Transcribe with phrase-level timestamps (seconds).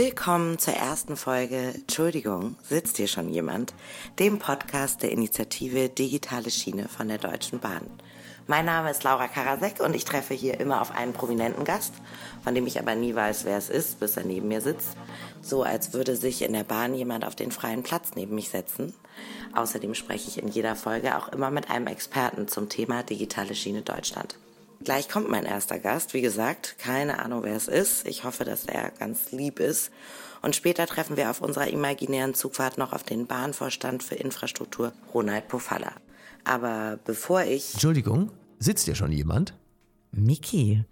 [0.00, 3.74] Willkommen zur ersten Folge Entschuldigung, sitzt hier schon jemand?
[4.20, 7.84] Dem Podcast der Initiative Digitale Schiene von der Deutschen Bahn.
[8.46, 11.94] Mein Name ist Laura Karasek und ich treffe hier immer auf einen prominenten Gast,
[12.44, 14.90] von dem ich aber nie weiß, wer es ist, bis er neben mir sitzt.
[15.42, 18.94] So als würde sich in der Bahn jemand auf den freien Platz neben mich setzen.
[19.52, 23.82] Außerdem spreche ich in jeder Folge auch immer mit einem Experten zum Thema digitale Schiene
[23.82, 24.36] Deutschland.
[24.84, 26.14] Gleich kommt mein erster Gast.
[26.14, 28.06] Wie gesagt, keine Ahnung, wer es ist.
[28.06, 29.90] Ich hoffe, dass er ganz lieb ist.
[30.40, 35.48] Und später treffen wir auf unserer imaginären Zugfahrt noch auf den Bahnvorstand für Infrastruktur, Ronald
[35.48, 35.92] Pofalla.
[36.44, 37.74] Aber bevor ich.
[37.74, 39.54] Entschuldigung, sitzt hier schon jemand?
[40.12, 40.84] Miki.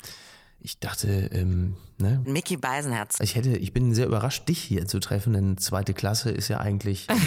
[0.61, 2.23] Ich dachte, ähm, ne?
[2.25, 3.17] Mickey Beisenherz.
[3.21, 6.59] Ich hätte, ich bin sehr überrascht, dich hier zu treffen, denn zweite Klasse ist ja
[6.59, 7.23] eigentlich also,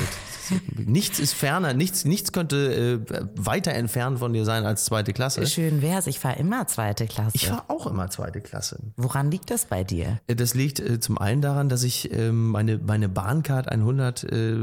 [0.78, 5.46] nichts ist ferner, nichts, nichts könnte äh, weiter entfernt von dir sein als zweite Klasse.
[5.48, 7.32] Schön wär's, ich war immer zweite Klasse.
[7.34, 8.80] Ich war auch immer zweite Klasse.
[8.98, 10.20] Woran liegt das bei dir?
[10.28, 14.58] Äh, Das liegt äh, zum einen daran, dass ich ähm, meine, meine Bahncard 100 äh,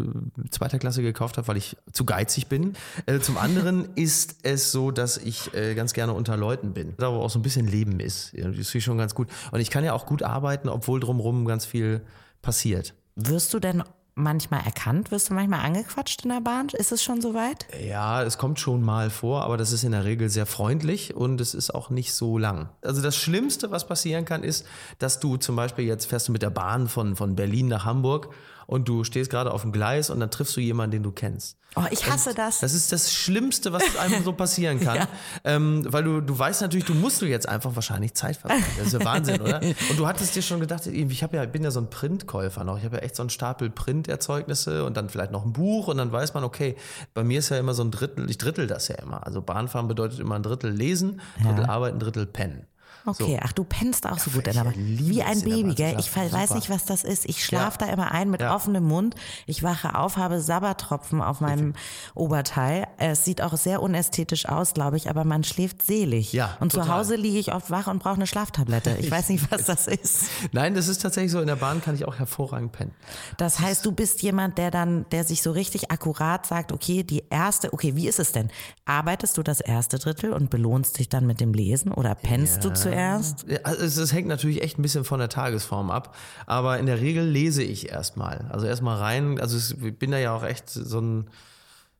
[0.50, 2.74] zweiter Klasse gekauft habe, weil ich zu geizig bin.
[3.06, 6.94] Äh, zum anderen ist es so, dass ich äh, ganz gerne unter Leuten bin.
[6.98, 8.32] Da wo auch so ein bisschen Leben ist.
[8.34, 9.28] Das finde ich schon ganz gut.
[9.50, 12.02] Und ich kann ja auch gut arbeiten, obwohl drumherum ganz viel
[12.42, 12.94] passiert.
[13.16, 13.82] Wirst du denn
[14.14, 15.10] manchmal erkannt?
[15.10, 16.68] Wirst du manchmal angequatscht in der Bahn?
[16.72, 17.66] Ist es schon soweit?
[17.86, 21.40] Ja, es kommt schon mal vor, aber das ist in der Regel sehr freundlich und
[21.40, 22.70] es ist auch nicht so lang.
[22.82, 24.66] Also das Schlimmste, was passieren kann, ist,
[24.98, 28.30] dass du zum Beispiel jetzt fährst du mit der Bahn von, von Berlin nach Hamburg
[28.66, 31.56] und du stehst gerade auf dem Gleis und dann triffst du jemanden, den du kennst.
[31.76, 32.60] Oh, ich hasse das.
[32.60, 34.86] Das ist das Schlimmste, was einem so passieren kann.
[34.96, 35.08] Ja.
[35.44, 38.64] ähm, weil du, du weißt natürlich, du musst du jetzt einfach wahrscheinlich Zeit verbringen.
[38.78, 39.60] Das ist ja Wahnsinn, oder?
[39.90, 42.78] Und du hattest dir schon gedacht, ich hab ja, bin ja so ein Printkäufer noch.
[42.78, 45.98] Ich habe ja echt so einen Stapel Printerzeugnisse und dann vielleicht noch ein Buch und
[45.98, 46.76] dann weiß man, okay,
[47.12, 49.26] bei mir ist ja immer so ein Drittel, ich drittel das ja immer.
[49.26, 52.66] Also Bahnfahren bedeutet immer ein Drittel lesen, ein Drittel arbeiten, ein Drittel pennen.
[53.06, 54.74] Okay, ach, du pennst auch so gut in der Bahn.
[54.76, 55.96] Wie ein Baby, zu gell?
[55.98, 56.54] Ich weiß Super.
[56.54, 57.24] nicht, was das ist.
[57.26, 57.86] Ich schlafe Ja.
[57.86, 58.54] da immer ein mit Ja.
[58.54, 59.14] offenem Mund.
[59.46, 61.74] Ich wache auf, habe Sabbertropfen auf meinem
[62.14, 62.86] Oberteil.
[62.98, 66.32] Es sieht auch sehr unästhetisch aus, glaube ich, aber man schläft selig.
[66.32, 66.98] Ja, Und zu total.
[66.98, 68.96] Hause liege ich oft wach und brauche eine Schlaftablette.
[69.00, 70.24] Ich weiß nicht, was das ist.
[70.52, 71.40] Nein, das ist tatsächlich so.
[71.40, 72.92] In der Bahn kann ich auch hervorragend pennen.
[73.36, 77.24] Das heißt, du bist jemand, der dann, der sich so richtig akkurat sagt, okay, die
[77.30, 78.50] erste, okay, wie ist es denn?
[78.84, 82.72] Arbeitest du das erste Drittel und belohnst dich dann mit dem Lesen oder pennst du
[82.72, 82.95] zuerst?
[82.96, 86.14] Ja, Also es, hängt natürlich echt ein bisschen von der Tagesform ab,
[86.46, 88.46] aber in der Regel lese ich erstmal.
[88.50, 91.30] Also erstmal rein, also ich bin da ja auch echt so ein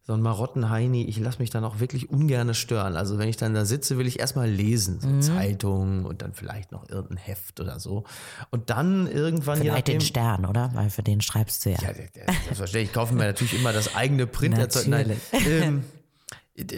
[0.08, 2.94] so ein Marottenheini, ich lasse mich dann auch wirklich ungerne stören.
[2.96, 5.20] Also wenn ich dann da sitze, will ich erstmal lesen, Mhm.
[5.20, 8.04] so Zeitung und dann vielleicht noch irgendein Heft oder so.
[8.52, 10.70] Und dann irgendwann Vielleicht den nachdem, Stern, oder?
[10.74, 11.78] Weil für den schreibst du ja.
[11.82, 15.18] ja, selbstverständlich, ich kaufe mir natürlich immer das eigene Printerzeugnis.
[15.32, 15.84] Nein, ähm,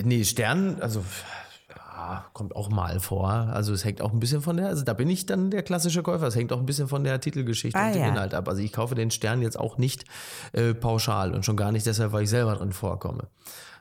[0.05, 1.05] nee, Stern, also
[2.11, 3.29] ja, kommt auch mal vor.
[3.29, 6.03] Also es hängt auch ein bisschen von der, also da bin ich dann der klassische
[6.03, 6.27] Käufer.
[6.27, 8.09] Es hängt auch ein bisschen von der Titelgeschichte Ah, und dem ja.
[8.09, 8.49] Inhalt ab.
[8.49, 10.05] Also ich kaufe den Stern jetzt auch nicht
[10.53, 13.29] äh, pauschal und schon gar nicht deshalb, weil ich selber drin vorkomme.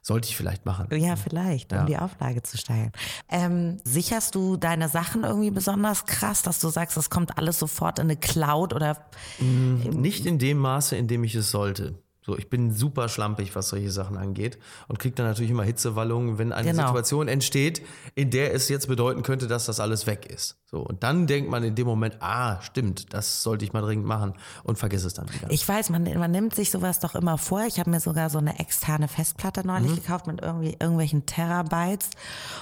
[0.03, 0.87] Sollte ich vielleicht machen.
[0.97, 1.85] Ja, vielleicht, um Ja.
[1.85, 2.91] die Auflage zu steigern.
[3.29, 7.99] Ähm, sicherst du deine Sachen irgendwie besonders krass, dass du sagst, das kommt alles sofort
[7.99, 8.97] in eine Cloud oder
[9.39, 11.95] Nicht in dem Maße, in dem ich es sollte.
[12.27, 16.37] So, ich bin super schlampig, was solche Sachen angeht und kriege dann natürlich immer Hitzewallungen,
[16.37, 16.87] wenn eine Genau.
[16.87, 17.81] Situation entsteht,
[18.15, 20.57] in der es jetzt bedeuten könnte, dass das alles weg ist.
[20.69, 24.05] So, und dann denkt man in dem Moment, ah, stimmt, das sollte ich mal dringend
[24.05, 24.33] machen
[24.63, 25.49] und vergiss es dann wieder.
[25.49, 27.63] ich weiß, man, man nimmt sich sowas doch immer vor.
[27.65, 29.95] Ich habe mir sogar so eine externe Festplatte neulich Mhm.
[29.95, 32.09] gekauft mit irgendwie irgendwelchen Terabytes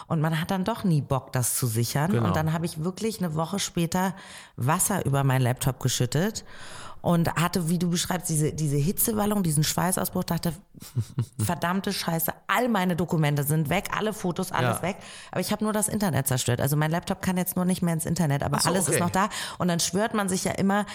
[0.05, 2.11] und man hat dann doch nie Bock, das zu sichern.
[2.11, 2.27] Genau.
[2.27, 4.13] Und dann habe ich wirklich eine Woche später
[4.57, 6.45] Wasser über meinen Laptop geschüttet
[7.05, 10.53] und hatte, wie du beschreibst, diese, diese Hitzewallung, diesen Schweißausbruch, dachte,
[11.39, 14.81] verdammte Scheiße, all meine Dokumente sind weg, alle Fotos, alles Ja.
[14.81, 14.97] weg.
[15.29, 16.61] Aber ich habe nur das Internet zerstört.
[16.61, 19.03] Also mein Laptop kann jetzt nur nicht mehr ins Internet, aber so, alles ist okay.
[19.03, 19.29] noch da.
[19.59, 20.87] Und dann schwört man sich ja immer,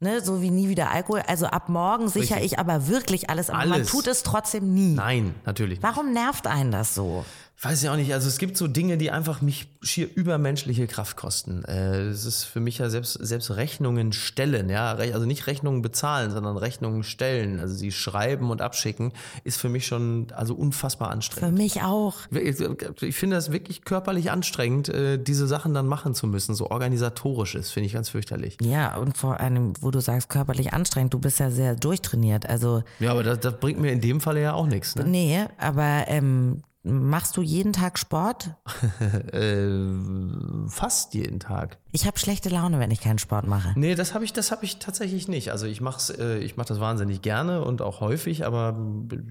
[0.00, 1.22] ne, so wie nie wieder Alkohol.
[1.28, 3.88] Also ab morgen sichere ich aber wirklich alles, aber man Alles.
[3.88, 4.94] tut es trotzdem nie.
[4.94, 5.78] Nein, natürlich.
[5.78, 5.82] nicht.
[5.84, 7.24] Warum nervt einen das so?
[7.60, 8.12] Weiß ich auch nicht.
[8.12, 11.64] Also es gibt so Dinge, die einfach mich schier übermenschliche Kraft kosten.
[11.64, 14.94] Äh, Es ist für mich ja selbst, selbst Rechnungen stellen, ja.
[14.94, 17.60] Also nicht Rechnungen bezahlen, sondern Rechnungen stellen.
[17.60, 19.12] Also sie schreiben und abschicken,
[19.44, 21.56] ist für mich schon also unfassbar Für anstrengend.
[21.58, 22.16] mich auch.
[22.32, 26.56] Ich finde das wirklich körperlich anstrengend, äh, diese Sachen dann machen zu müssen.
[26.56, 28.56] So organisatorisch ist, finde ich ganz fürchterlich.
[28.60, 32.44] Ja, und vor allem, wo du sagst, körperlich anstrengend, du bist ja sehr durchtrainiert.
[32.48, 34.96] Also, Ja, aber das, das bringt mir in dem Falle ja auch nichts.
[34.96, 35.04] Ne?
[35.04, 38.54] nee, aber ähm, machst du jeden Tag Sport?
[39.32, 41.78] Äh, fast jeden Tag.
[41.92, 43.72] Ich habe schlechte Laune, wenn ich keinen Sport mache.
[43.76, 45.50] Nee, das habe ich, das habe ich tatsächlich nicht.
[45.50, 48.76] Also ich mach's, äh, ich mache das wahnsinnig gerne und auch häufig, aber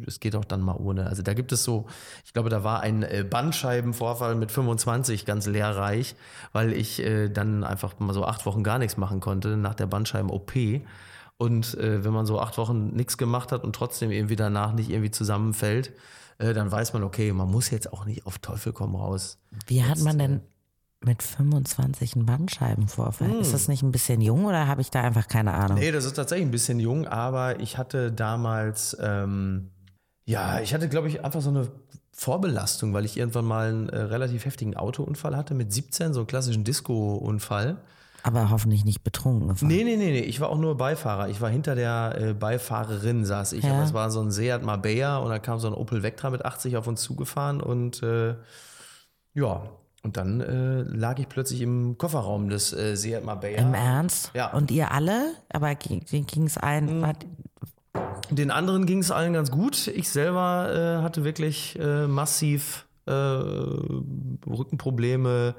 [0.08, 1.08] es geht auch dann mal ohne.
[1.08, 1.86] Also da gibt es so,
[2.26, 6.16] ich glaube, da war ein äh, Bandscheibenvorfall mit 25 ganz lehrreich,
[6.52, 9.88] weil ich äh, dann einfach mal so acht Wochen gar nichts machen konnte nach der
[9.88, 10.54] Bandscheiben-OP.
[11.38, 14.90] Und äh, wenn man so acht Wochen nichts gemacht hat und trotzdem irgendwie danach nicht
[14.90, 15.92] irgendwie zusammenfällt,
[16.42, 19.38] äh, dann weiß man, okay, man muss jetzt auch nicht auf Teufel komm raus.
[19.68, 20.42] Wie hat man denn
[21.04, 23.40] mit 25 einen Bandscheibenvorfall?
[23.40, 25.80] Ist das nicht ein bisschen jung oder habe ich da einfach keine Ahnung?
[25.80, 29.72] Nee, das ist tatsächlich ein bisschen jung, aber ich hatte damals, ähm,
[30.26, 31.70] ja, ich hatte, glaube ich, einfach so eine
[32.12, 36.28] Vorbelastung, weil ich irgendwann mal einen äh, relativ heftigen Autounfall hatte mit 17, so einen
[36.28, 37.78] klassischen Disco-Unfall.
[38.24, 39.68] Aber hoffentlich nicht betrunken gefahren.
[39.70, 41.30] Nee, nee, nee, nee, ich war auch nur Beifahrer.
[41.30, 43.64] Ich war hinter der äh, Beifahrerin, saß ich.
[43.64, 43.74] Ja.
[43.74, 46.46] Aber es war so ein Seat Marbella und da kam so ein Opel Vectra mit
[46.46, 48.36] 80 auf uns zugefahren und äh,
[49.34, 49.64] ja,
[50.04, 53.62] und dann äh, lag ich plötzlich im Kofferraum des äh, Seat Marbella.
[53.62, 54.32] Im Ernst?
[54.34, 54.52] Ja.
[54.52, 55.34] Und ihr alle?
[55.50, 56.04] Aber ging
[56.46, 57.02] es ein?
[57.02, 57.26] Wart-
[58.30, 59.88] Den anderen ging es allen ganz gut.
[59.88, 62.86] Ich selber äh, hatte wirklich äh, massiv
[64.48, 65.56] Rückenprobleme,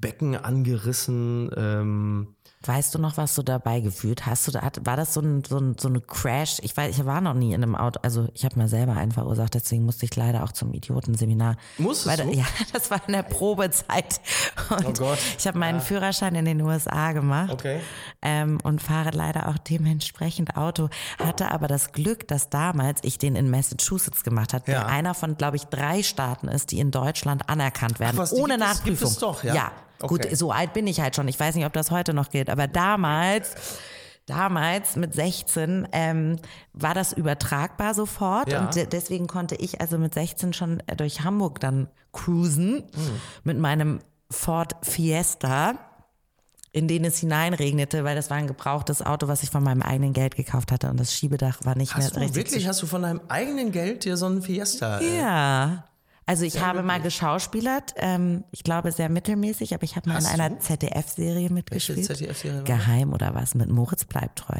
[0.00, 1.50] Becken angerissen.
[1.56, 2.34] Ähm,
[2.64, 4.48] Weißt du noch, was du dabei gefühlt hast?
[4.48, 6.56] Du da, hat- war das so, ein, so, ein, so eine Crash?
[6.62, 8.00] Ich weiß, ich war noch nie in einem Auto.
[8.02, 11.56] Also ich habe mir selber einen verursacht, deswegen musste ich leider auch zum Idiotenseminar.
[11.78, 12.32] Musstest Weil du?
[12.36, 14.20] Ja, das war in der Probezeit.
[14.70, 15.18] Und Oh Gott.
[15.38, 17.52] Ich habe meinen Führerschein in den USA gemacht.
[17.52, 17.78] Okay.
[18.22, 20.88] Ähm, und fahre leider auch dementsprechend Auto.
[21.20, 24.80] Hatte aber das Glück, dass damals ich den in Massachusetts gemacht habe, Ja.
[24.80, 28.16] der einer von, glaube ich, drei Staaten ist, die in Deutschland anerkannt werden.
[28.18, 28.84] was, die ohne Nachprüfung.
[28.98, 29.54] gibt es doch, ja?
[29.54, 29.72] Ja.
[30.00, 30.34] Gut, Okay.
[30.34, 31.26] so alt bin ich halt schon.
[31.28, 33.54] Ich weiß nicht, ob das heute noch gilt, aber damals,
[34.26, 36.36] damals mit 16 ähm,
[36.72, 38.60] war das übertragbar sofort Ja.
[38.60, 42.84] und de deswegen konnte ich also mit 16 schon durch Hamburg dann cruisen
[43.44, 44.00] mit meinem
[44.30, 45.74] Ford Fiesta
[46.70, 50.12] in den es hineinregnete, weil das war ein gebrauchtes Auto, was ich von meinem eigenen
[50.12, 52.36] Geld gekauft hatte und das Schiebedach war nicht hast mehr du richtig.
[52.36, 55.00] wirklich, hast du von deinem eigenen Geld dir so einen Fiesta?
[55.00, 55.84] Äh, Ja.
[56.28, 60.34] Also ich habe mal geschauspielert, ähm, ich glaube sehr mittelmäßig, aber ich habe mal Hast
[60.34, 60.60] in einer?
[60.60, 62.04] ZDF-Serie mitgespielt.
[62.04, 62.68] ZDF-Serie war das?
[62.68, 64.58] Geheim oder was mit Moritz bleibt treu.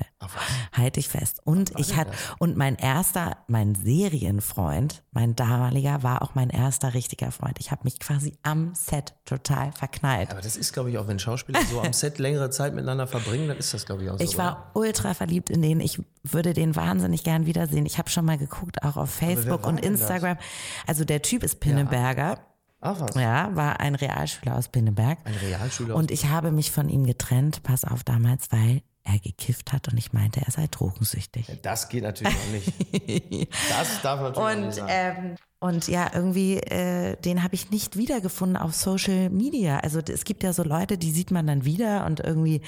[0.72, 1.40] Halte ich fest.
[1.44, 7.32] Und ich hatte und mein erster, mein Serienfreund, mein damaliger, war auch mein erster richtiger
[7.32, 7.58] Freund.
[7.60, 10.30] Ich habe mich quasi am Set total verknallt.
[10.30, 13.46] Aber das ist, glaube ich, auch wenn Schauspieler so am Set längere Zeit miteinander verbringen,
[13.46, 14.24] dann ist das, glaube ich, auch so.
[14.24, 15.80] Ich war ultra verliebt in den.
[15.80, 17.84] Ich würde den wahnsinnig gern wiedersehen.
[17.84, 20.00] Ich habe schon mal geguckt, auch auf Facebook und denn das?
[20.00, 20.38] Instagram.
[20.86, 22.32] Also der Typ ist Pinneberger.
[22.32, 22.44] oder?
[22.80, 23.14] Ach was.
[23.16, 25.18] Ja, war ein Realschüler aus Pinneberg.
[25.24, 25.94] Ein Realschüler.
[25.96, 29.96] Und ich habe mich von ihm getrennt, pass auf damals, weil er gekifft hat und
[29.98, 31.46] ich meinte, er sei drogensüchtig.
[31.62, 33.48] das geht natürlich auch nicht.
[33.70, 34.86] Das darf natürlich auch Und, nicht sein.
[34.88, 39.78] ähm, und ja, irgendwie, äh, den habe ich nicht wiedergefunden auf Social Media.
[39.80, 42.60] Also es gibt ja so Leute, die sieht man dann wieder und irgendwie,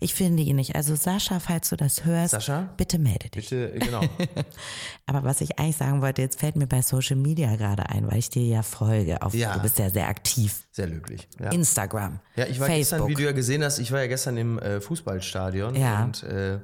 [0.00, 0.76] ich finde ihn nicht.
[0.76, 2.68] Also Sascha, falls du das hörst, Sascha?
[2.76, 3.48] bitte melde dich.
[3.48, 4.02] Bitte, genau.
[5.06, 8.18] Aber was ich eigentlich sagen wollte, jetzt fällt mir bei Social Media gerade ein, weil
[8.18, 9.22] ich dir ja folge.
[9.22, 9.54] Auf, Ja.
[9.54, 10.66] Du bist ja sehr aktiv.
[10.70, 11.26] Sehr löblich.
[11.40, 11.50] Ja.
[11.50, 13.08] Instagram, Ja, ich war gestern, Facebook.
[13.08, 16.04] wie du ja gesehen hast, ich war ja gestern im äh, Fußballstadion Ja.
[16.04, 16.58] und äh,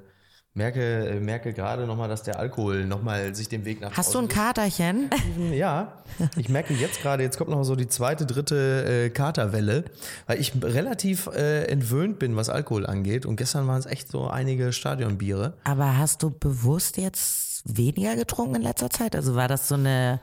[0.55, 4.19] merke, äh, merke gerade nochmal, dass der Alkohol nochmal sich den Weg nach Hast du
[4.19, 5.11] ein Katerchen?
[5.11, 5.55] sucht.
[5.55, 6.02] Ja,
[6.37, 9.85] ich merke jetzt gerade, jetzt kommt noch so die zweite, dritte äh, Katerwelle,
[10.26, 14.29] weil ich relativ äh, entwöhnt bin, was Alkohol angeht und gestern waren es echt so
[14.29, 15.55] einige Stadionbiere.
[15.64, 19.14] Aber hast du bewusst jetzt weniger getrunken in letzter Zeit?
[19.14, 20.20] Also war das so eine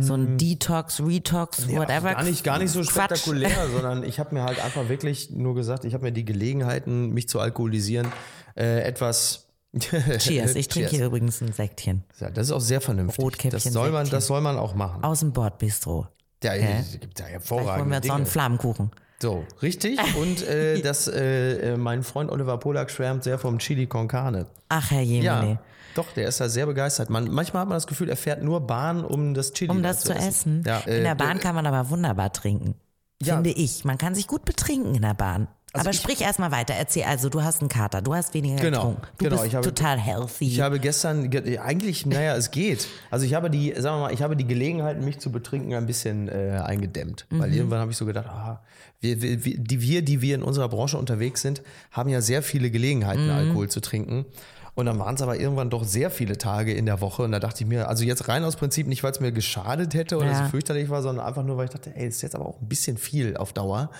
[0.00, 2.10] so ein Detox, Retox, whatever?
[2.10, 2.14] Mm.
[2.14, 3.18] Gar nicht, gar nicht so Quatsch.
[3.18, 7.10] spektakulär, sondern ich habe mir halt einfach wirklich nur gesagt, ich habe mir die Gelegenheiten,
[7.10, 8.08] mich zu alkoholisieren,
[8.56, 9.49] äh, etwas.
[9.78, 10.54] Cheers.
[10.56, 12.04] Ich trinke hier übrigens ein Säckchen.
[12.18, 13.24] Ja, das ist auch sehr vernünftig.
[13.24, 14.16] Rotkäppchen, das soll man, Säckchen.
[14.16, 15.04] das soll man auch machen.
[15.04, 16.08] Aus dem Bordbistro.
[16.42, 18.26] Ja, es gibt ja Vielleicht holen wir hervorragende jetzt noch einen.
[18.26, 18.90] Flammenkuchen.
[19.20, 19.98] So, richtig.
[20.16, 24.46] Und äh, das, äh, äh, mein Freund Oliver Polak schwärmt sehr vom Chili con Carne.
[24.68, 25.24] Ach, Herr Jemine.
[25.24, 25.58] Ja,
[25.94, 27.10] doch, der ist da sehr begeistert.
[27.10, 29.90] Man, manchmal hat man das Gefühl, er fährt nur Bahn, um das Chili Um da
[29.90, 30.62] das zu essen.
[30.66, 32.74] Ja, äh, in der Bahn äh, kann man aber wunderbar trinken.
[33.22, 33.34] Ja.
[33.34, 33.84] Finde ich.
[33.84, 35.48] Man kann sich gut betrinken in der Bahn.
[35.72, 36.74] Also aber ich- sprich erstmal weiter.
[36.74, 39.02] Erzähl, also du hast einen Kater, du hast weniger Genau, getrunken.
[39.18, 40.46] Du genau, bist habe- total healthy.
[40.48, 42.88] Ich habe gestern, ge- eigentlich, naja, es geht.
[43.10, 45.86] Also ich habe die, sagen wir mal, ich habe die Gelegenheit, mich zu betrinken, ein
[45.86, 47.26] bisschen äh, eingedämmt.
[47.30, 47.38] Mhm.
[47.40, 48.60] Weil irgendwann habe ich so gedacht, ah,
[49.00, 51.62] wir, wir, die, wir, die wir in unserer Branche unterwegs sind,
[51.92, 53.30] haben ja sehr viele Gelegenheiten, Mhm.
[53.30, 54.26] Alkohol zu trinken.
[54.74, 57.22] Und dann waren es aber irgendwann doch sehr viele Tage in der Woche.
[57.22, 59.94] Und da dachte ich mir, also jetzt rein aus Prinzip nicht, weil es mir geschadet
[59.94, 60.44] hätte oder Ja.
[60.44, 62.68] so fürchterlich war, sondern einfach nur, weil ich dachte, ey, ist jetzt aber auch ein
[62.68, 63.90] bisschen viel auf Dauer.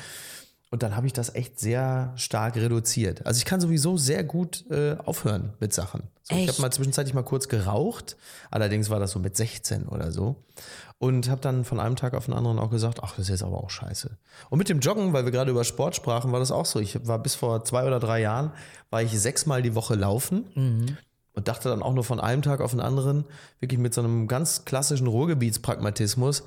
[0.72, 3.26] Und dann habe ich das echt sehr stark reduziert.
[3.26, 6.04] Also ich kann sowieso sehr gut äh, aufhören mit Sachen.
[6.22, 8.16] So, ich habe mal zwischenzeitlich mal kurz geraucht,
[8.52, 10.36] allerdings war das so mit 16 oder so.
[10.98, 13.42] Und habe dann von einem Tag auf den anderen auch gesagt, ach, das ist jetzt
[13.42, 14.16] aber auch scheiße.
[14.48, 16.78] Und mit dem Joggen, weil wir gerade über Sport sprachen, war das auch so.
[16.78, 18.52] Ich war bis vor zwei oder drei Jahren,
[18.90, 20.44] war ich sechsmal die Woche laufen
[21.32, 23.24] und dachte dann auch nur von einem Tag auf den anderen,
[23.58, 26.44] wirklich mit so einem ganz klassischen Ruhrgebietspragmatismus,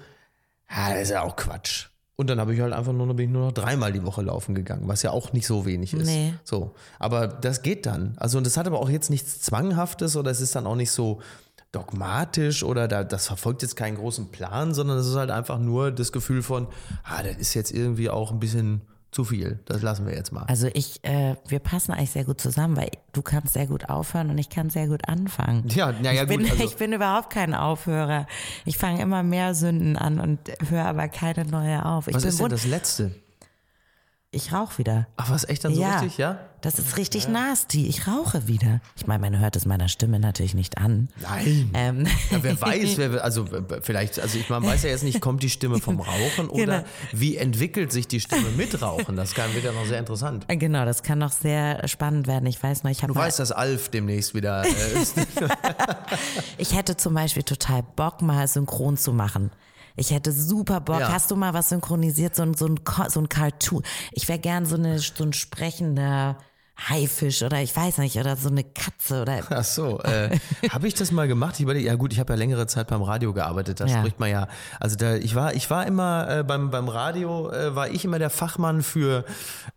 [0.70, 1.90] ja, das ist ja auch Quatsch.
[2.16, 4.22] Und dann habe ich halt einfach nur, noch- bin ich nur noch dreimal die Woche
[4.22, 6.06] laufen gegangen, was ja auch nicht so wenig ist.
[6.06, 6.34] Nee.
[6.44, 6.76] So.
[7.00, 8.14] Aber das geht dann.
[8.18, 10.92] Also, und das hat aber auch jetzt nichts Zwanghaftes oder es ist dann auch nicht
[10.92, 11.22] so
[11.72, 15.92] dogmatisch oder da, das verfolgt jetzt keinen großen Plan, sondern es ist halt einfach nur
[15.92, 16.68] das Gefühl von,
[17.04, 18.82] ah, das ist jetzt irgendwie auch ein bisschen
[19.14, 19.60] zu viel.
[19.66, 20.44] Das lassen wir jetzt mal.
[20.44, 24.30] Also ich, äh, wir passen eigentlich sehr gut zusammen, weil du kannst sehr gut aufhören
[24.30, 25.68] und ich kann sehr gut anfangen.
[25.70, 28.28] Ja, na ja, ich, bin, gut, also- ich bin überhaupt kein Aufhörer.
[28.66, 30.40] Ich fange immer mehr Sünden an und
[30.70, 32.08] höre aber keine neue auf.
[32.08, 33.12] Ich Was ist denn das Letzte?
[34.36, 35.08] Ich rauche wieder.
[35.16, 36.40] Ach, was echt dann so ja, richtig, ja?
[36.62, 37.86] das ist richtig nasty.
[37.86, 38.82] Ich rauche wieder.
[38.96, 41.10] Ich meine, man hört es meiner Stimme natürlich nicht an.
[41.22, 41.70] Nein.
[41.76, 45.22] Ähm, Ja, wer weiß, wer, also äh, vielleicht, also ich, man weiß ja jetzt nicht,
[45.22, 46.84] kommt die Stimme vom Rauchen oder Genau.
[47.12, 49.16] wie entwickelt sich die Stimme mit Rauchen?
[49.16, 50.46] Das kann, wird ja noch sehr interessant.
[50.48, 52.48] genau, das kann noch sehr spannend werden.
[52.48, 55.16] Ich weiß noch, ich habe Du weißt, dass Alf demnächst wieder äh, ist.
[56.58, 59.52] Ich hätte zum Beispiel total Bock, mal synchron zu machen.
[59.96, 61.00] Ich hätte super Bock.
[61.00, 61.12] Ja.
[61.12, 62.36] Hast du mal was synchronisiert?
[62.36, 63.84] So ein, so ein, so ein Cartoon.
[64.12, 66.38] Ich wäre gern so, eine, so ein sprechender
[66.90, 69.40] Haifisch oder ich weiß nicht, oder so eine Katze oder.
[69.52, 70.38] Ach so, äh,
[70.70, 71.54] habe ich das mal gemacht?
[71.56, 74.00] Ich überlege, ja gut, ich habe ja längere Zeit beim Radio gearbeitet, da Ja.
[74.00, 74.48] spricht man ja,
[74.80, 78.18] also da, ich war, ich war immer äh, beim, beim Radio, äh, war ich immer
[78.18, 79.24] der Fachmann für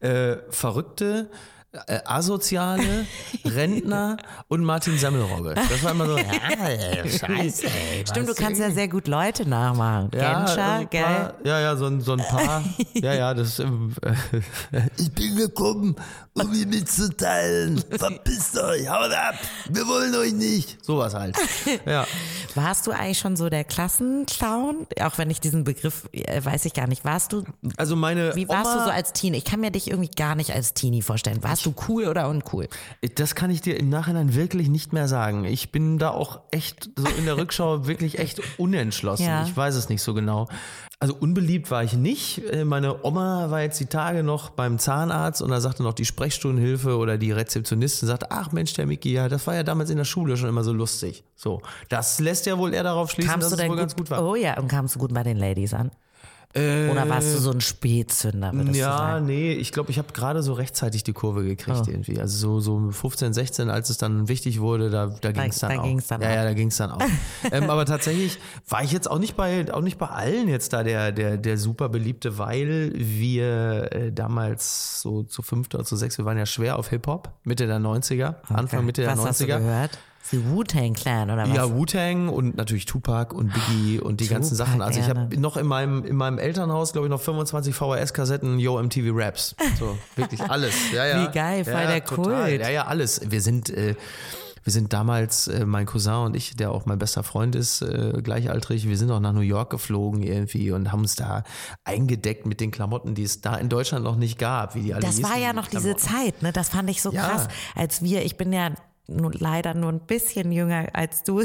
[0.01, 1.29] äh, Verrückte,
[1.87, 3.07] äh, Asoziale,
[3.45, 4.17] Rentner
[4.49, 5.55] und Martin Semmelrogge.
[5.55, 10.11] Das war immer so, ja, scheiße, ey, Stimmt, du kannst ja sehr gut Leute nachmachen.
[10.15, 11.03] Ja, Genscher, gell?
[11.03, 12.65] paar, ja, ja, so ein, so ein paar.
[12.95, 13.59] ja, ja, das.
[13.59, 13.67] Äh,
[14.99, 15.97] ich bin gekommen,
[16.35, 17.83] um ihn mitzuteilen.
[17.91, 19.35] Verpisst euch, haut ab,
[19.69, 20.85] wir wollen euch nicht.
[20.85, 21.37] Sowas halt.
[21.85, 22.07] Ja.
[22.57, 24.87] Warst du eigentlich schon so der Klassenclown?
[25.01, 27.05] Auch wenn ich diesen Begriff, äh, weiß ich gar nicht.
[27.05, 27.45] Warst du,
[27.77, 29.39] Also meine wie warst Oma, du so als Teenie?
[29.39, 31.43] Ich kann mir dich irgendwie gar nicht als Teenie vorstellen.
[31.43, 32.69] Warst du cool oder uncool?
[33.17, 35.45] Das kann ich dir im Nachhinein wirklich nicht mehr sagen.
[35.45, 39.25] Ich bin da auch echt so in der Rückschau wirklich echt unentschlossen.
[39.27, 39.45] Ja.
[39.45, 40.49] Ich weiß es nicht so genau.
[40.99, 42.43] Also unbeliebt war ich nicht.
[42.51, 46.07] Äh, Meine Oma war jetzt die Tage noch beim Zahnarzt und da sagte noch die
[46.07, 49.99] Sprechstundenhilfe oder die Rezeptionistin sagte, ach Mensch, der Miki, ja, das war ja damals in
[49.99, 51.23] der Schule schon immer so lustig.
[51.35, 51.61] So,
[51.91, 54.11] das lässt ja wohl eher darauf schließen, Kamst dass du es wohl gut, ganz gut
[54.11, 54.25] war.
[54.25, 55.91] Oh ja, und kamst du gut bei den Ladies an?
[56.55, 61.05] Oder warst du so ein Spätzünder, Ja, nee, ich glaube, ich habe gerade so rechtzeitig
[61.05, 61.91] die Kurve gekriegt Oh.
[61.91, 62.19] irgendwie.
[62.19, 65.71] Also so, so 15, 16, als es dann wichtig wurde, da, da ging es dann
[65.73, 65.85] da auch.
[65.85, 66.35] ging's dann ja, auch.
[66.35, 67.01] ja, da ging es dann auch.
[67.53, 68.39] ähm, aber tatsächlich
[68.69, 71.59] war ich jetzt auch nicht bei, auch nicht bei allen jetzt da der, der, der
[71.59, 76.47] super beliebte, weil wir äh, damals so zu fünft oder zu sechs, wir waren ja
[76.47, 79.59] schwer auf Hip-Hop, Mitte der 90er, Anfang, Mitte der Was hast du 90er.
[79.59, 79.99] gehört?
[80.33, 81.55] Die Wu-Tang Clan oder was?
[81.57, 84.83] Ja, Wu-Tang und natürlich Tupac und Biggie und die ganzen Tupac, Sachen.
[84.83, 85.41] Also ich habe ne?
[85.41, 89.55] noch in meinem, in meinem Elternhaus, glaube ich, noch 25 VHS-Kassetten Yo MTV Raps.
[89.79, 90.75] So, wirklich alles.
[90.93, 91.23] Ja, ja.
[91.29, 92.49] Wie geil, voll ja, der total.
[92.51, 92.61] Kult.
[92.61, 93.21] Ja, ja, alles.
[93.31, 93.95] Wir sind, äh,
[94.65, 98.21] wir sind damals, äh, mein Cousin und ich, der auch mein bester Freund ist, äh,
[98.21, 101.45] gleichaltrig, wir sind auch nach New York geflogen irgendwie und haben uns da
[101.85, 105.07] eingedeckt mit den Klamotten, die es da in Deutschland noch nicht gab, wie die alle
[105.07, 106.03] Das war ja noch diese Klamotten.
[106.03, 106.53] Zeit, ne?
[106.53, 107.29] Das fand ich so Ja.
[107.29, 108.71] krass, als wir, ich bin ja
[109.09, 111.43] nur, leider nur ein bisschen jünger als du.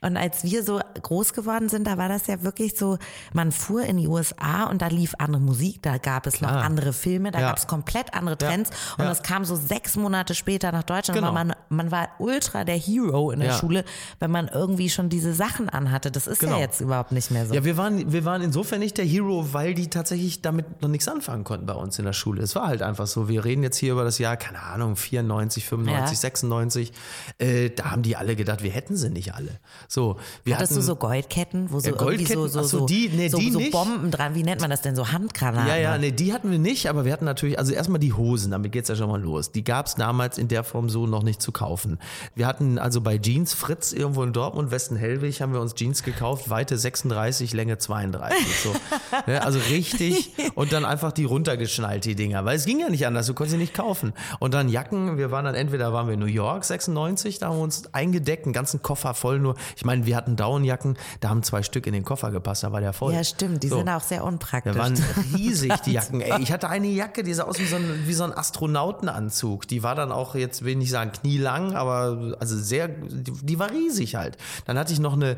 [0.00, 2.98] Und als wir so groß geworden sind, da war das ja wirklich so,
[3.32, 6.62] man fuhr in die USA und da lief andere Musik, da gab es noch Klar.
[6.64, 7.48] andere Filme, da Ja.
[7.48, 8.70] gab es komplett andere Trends.
[8.96, 9.10] Und Ja.
[9.10, 11.18] das kam so sechs Monate später nach Deutschland.
[11.20, 11.32] Genau.
[11.32, 13.58] Man, man war ultra der Hero in der Ja.
[13.58, 13.84] Schule,
[14.20, 16.10] wenn man irgendwie schon diese Sachen anhatte.
[16.10, 16.54] Das ist Genau.
[16.54, 17.54] ja jetzt überhaupt nicht mehr so.
[17.54, 21.08] Ja, wir waren, wir waren insofern nicht der Hero, weil die tatsächlich damit noch nichts
[21.08, 22.42] anfangen konnten bei uns in der Schule.
[22.42, 23.28] Es war halt einfach so.
[23.28, 26.20] Wir reden jetzt hier über das Jahr, keine Ahnung, 94, 95, Ja.
[26.20, 26.92] 96.
[27.38, 29.58] Äh, da haben die alle gedacht, wir hätten sie nicht alle.
[29.88, 32.48] So, wir Hattest hatten, du so Goldketten, wo so Ja, irgendwie so, Goldketten?
[32.48, 33.60] so, so, so, die- nee, so, die so.
[33.70, 35.68] Bomben dran, wie nennt man das denn, so Handgranaten?
[35.68, 38.50] Ja, ja, nee, die hatten wir nicht, aber wir hatten natürlich, also erstmal die Hosen,
[38.52, 39.52] damit geht's ja schon mal los.
[39.52, 41.98] Die gab's damals in der Form so noch nicht zu kaufen.
[42.34, 46.02] Wir hatten also bei Jeans Fritz irgendwo in Dortmund, Westen Hellwig, haben wir uns Jeans
[46.02, 48.36] gekauft, Weite 36, Länge 32.
[48.62, 48.74] So.
[49.26, 53.06] Ne, also richtig und dann einfach die runtergeschnallt, die Dinger, weil es ging ja nicht
[53.06, 54.12] anders, du konntest sie nicht kaufen.
[54.38, 57.56] Und dann Jacken, wir waren dann entweder waren wir in New York 96, da haben
[57.56, 59.54] wir uns eingedeckt, einen ganzen Koffer voll nur.
[59.76, 62.80] Ich meine, wir hatten Downjacken, da haben zwei Stück in den Koffer gepasst, da war
[62.80, 63.12] der voll.
[63.12, 63.78] Ja, stimmt, die So.
[63.78, 64.72] sind auch sehr unpraktisch.
[64.74, 65.02] Da waren
[65.34, 66.20] riesig, die Jacken.
[66.20, 69.66] Ey, ich hatte eine Jacke, die sah aus wie so ein, wie so ein Astronautenanzug.
[69.68, 73.58] Die war dann auch, jetzt will ich nicht sagen knielang, aber also sehr, die, die
[73.58, 74.36] war riesig halt.
[74.66, 75.36] Dann hatte ich noch eine,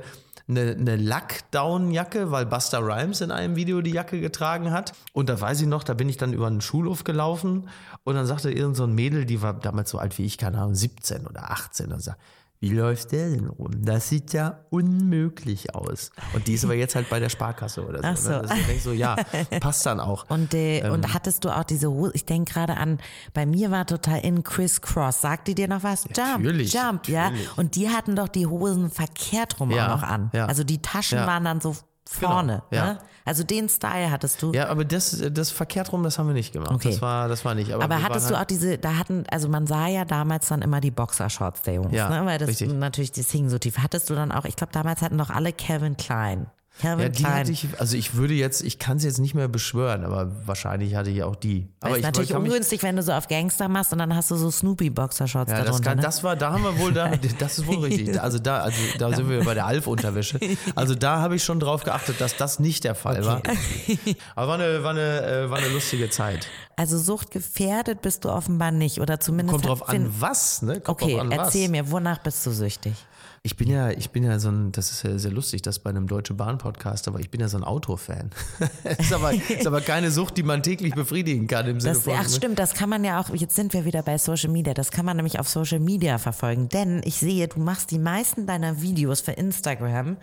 [0.49, 4.93] eine, eine Lackdown-Jacke, weil Buster Rhymes in einem Video die Jacke getragen hat.
[5.13, 7.69] Und da weiß ich noch, da bin ich dann über einen Schulhof gelaufen
[8.05, 10.75] und dann sagte irgend so Mädel, die war damals so alt wie ich, keine Ahnung,
[10.75, 12.21] 17 oder 18, und sagt,
[12.63, 13.73] wie läuft der denn rum?
[13.85, 16.11] Das sieht ja unmöglich aus.
[16.33, 18.05] Und die ist aber jetzt halt bei der Sparkasse oder so.
[18.07, 18.31] Ach so.
[18.31, 18.41] Ne?
[18.43, 19.17] Also ich so, ja,
[19.61, 20.31] passt dann auch.
[20.31, 20.93] Und, äh, Ähm.
[20.93, 22.13] und hattest du auch diese Hose?
[22.15, 22.99] Ich denke gerade an,
[23.35, 25.21] bei mir war total in Criss Cross.
[25.21, 26.05] Sagt die dir noch was?
[26.17, 27.31] Jump, natürlich, Jump, ja.
[27.31, 27.59] natürlich.
[27.59, 30.31] Und die hatten doch die Hosen verkehrt rum Ja, auch noch an.
[30.33, 30.47] ja.
[30.47, 31.27] Also die Taschen Ja.
[31.27, 31.75] waren dann so
[32.09, 32.63] vorne.
[32.71, 32.93] Genau, ja.
[32.95, 32.99] Ne?
[33.25, 34.53] Also den Style hattest du.
[34.53, 36.73] Ja, aber das, das verkehrt rum, das haben wir nicht gemacht.
[36.73, 36.91] Okay.
[36.91, 37.73] Das war, das war nicht.
[37.73, 40.63] Aber, Aber hattest du halt, auch diese, da hatten, also man sah ja damals dann
[40.63, 42.27] immer die Boxershorts der Jungs, Ja, ne?
[42.27, 42.73] Weil das richtig.
[42.73, 43.79] natürlich, das hing so tief.
[43.79, 46.47] Hattest du dann auch, ich glaube, damals hatten doch alle Calvin Klein.
[46.81, 47.33] Calvin Ja, die Klein.
[47.41, 50.95] hatte ich, also ich würde jetzt, ich kann es jetzt nicht mehr beschwören, aber wahrscheinlich
[50.95, 51.69] hatte ich auch die.
[51.81, 54.37] Aber ist ich natürlich ungünstig, wenn du so auf Gangster machst und dann hast du
[54.37, 55.85] so Snoopy-Boxershorts Ja, das, darunter.
[55.91, 56.03] kann, ne?
[56.03, 58.19] das war, da haben wir wohl, da, das ist wohl richtig.
[58.23, 60.39] Also da, also da sind wir bei der Alf-Unterwäsche.
[60.75, 63.43] Also da habe ich schon drauf geachtet, dass das nicht der Fall war.
[64.35, 66.47] Aber war eine, war eine, äh, war eine lustige Zeit.
[66.77, 69.51] Also suchtgefährdet bist du offenbar nicht oder zumindest.
[69.53, 70.81] Kommt drauf an, was, ne?
[70.81, 71.71] Kommt Okay, an, erzähl was.
[71.71, 72.95] mir, wonach bist du süchtig?
[73.45, 75.91] Ich bin ja, ich bin ja so ein, das ist ja sehr lustig, das bei
[75.91, 78.31] einem Deutsche Bahn Podcast, aber ich bin ja so ein Autofan.
[78.99, 82.13] ist, aber, ist aber keine Sucht, die man täglich befriedigen kann im Sinne Das, von.
[82.17, 84.93] ach stimmt, das kann man ja auch, jetzt sind wir wieder bei Social Media, das
[84.93, 88.81] kann man nämlich auf Social Media verfolgen, denn ich sehe, du machst die meisten deiner
[88.81, 90.19] Videos für Instagram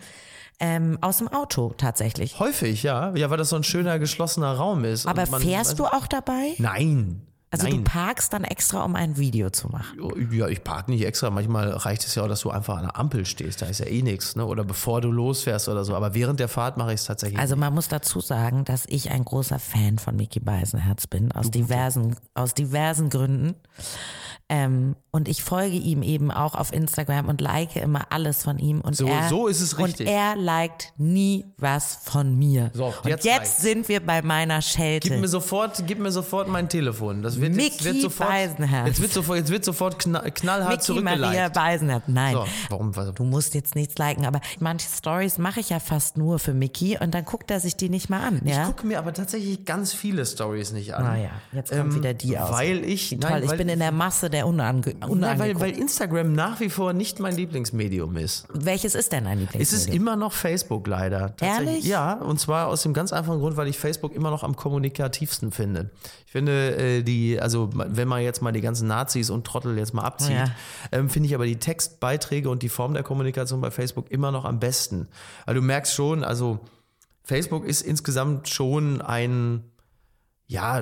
[0.58, 2.38] ähm, aus dem Auto tatsächlich.
[2.40, 3.14] Häufig, ja.
[3.16, 5.06] Ja, weil das so ein schöner, geschlossener Raum ist.
[5.06, 6.54] Aber man- fährst du auch dabei?
[6.56, 7.20] Nein.
[7.52, 7.78] Also Nein.
[7.78, 9.98] du parkst dann extra, um ein Video zu machen.
[10.30, 11.30] Ja, ich park nicht extra.
[11.30, 13.60] Manchmal reicht es ja auch, dass du einfach an der Ampel stehst.
[13.60, 14.46] Da ist ja eh nichts, ne?
[14.46, 15.96] Oder bevor du losfährst oder so.
[15.96, 17.40] Aber während der Fahrt mache ich es tatsächlich.
[17.40, 21.50] Also man muss dazu sagen, dass ich ein großer Fan von Mickey Beisenherz bin, aus
[21.50, 23.56] diversen, aus diversen Gründen.
[24.52, 28.80] Ähm, und ich folge ihm eben auch auf Instagram und like immer alles von ihm.
[28.80, 30.08] Und So- er, so ist es richtig.
[30.08, 32.72] Und er liked nie was von mir.
[32.74, 35.08] So, und jetzt jetzt, sind wir bei meiner Schelte.
[35.08, 37.22] Gib mir sofort, gib mir sofort mein Telefon.
[37.22, 38.86] Das wird, jetzt, Mickey wird sofort, Beisenherz.
[38.88, 41.52] jetzt wird sofort, jetzt wird sofort knall, knallhart Mickey Maria zurückgeliked.
[41.54, 42.02] Beisenherz.
[42.06, 42.32] Nein.
[42.34, 42.96] So, warum?
[42.96, 46.54] Was, Du musst jetzt nichts liken, aber manche Stories mache ich ja fast nur für
[46.54, 48.40] Mickey und dann guckt er sich die nicht mal an.
[48.44, 48.66] Ich Ja?
[48.66, 51.04] gucke mir aber tatsächlich ganz viele Stories nicht an.
[51.04, 52.52] Naja, jetzt kommt Ähm, wieder die aus.
[52.52, 55.70] Weil ich, Toll, nein, ich weil, bin in der Masse der Unange nein, weil, weil
[55.72, 58.46] Instagram nach wie vor nicht mein Lieblingsmedium ist.
[58.52, 60.02] Welches ist denn dein Es ist Lieblingsmedium?
[60.02, 61.34] immer noch Facebook leider.
[61.36, 61.68] Tatsächlich.
[61.68, 61.84] Ehrlich?
[61.84, 65.52] Ja, und zwar aus dem ganz einfachen Grund, weil ich Facebook immer noch am kommunikativsten
[65.52, 65.90] finde.
[66.26, 69.94] Ich finde, äh, die, also wenn man jetzt mal die ganzen Nazis und Trottel jetzt
[69.94, 70.50] mal abzieht, Ja.
[70.92, 74.44] ähm, finde ich aber die Textbeiträge und die Form der Kommunikation bei Facebook immer noch
[74.44, 75.08] am besten.
[75.46, 76.60] Weil du merkst schon, also
[77.22, 79.62] Facebook ist insgesamt schon ein
[80.50, 80.80] ja,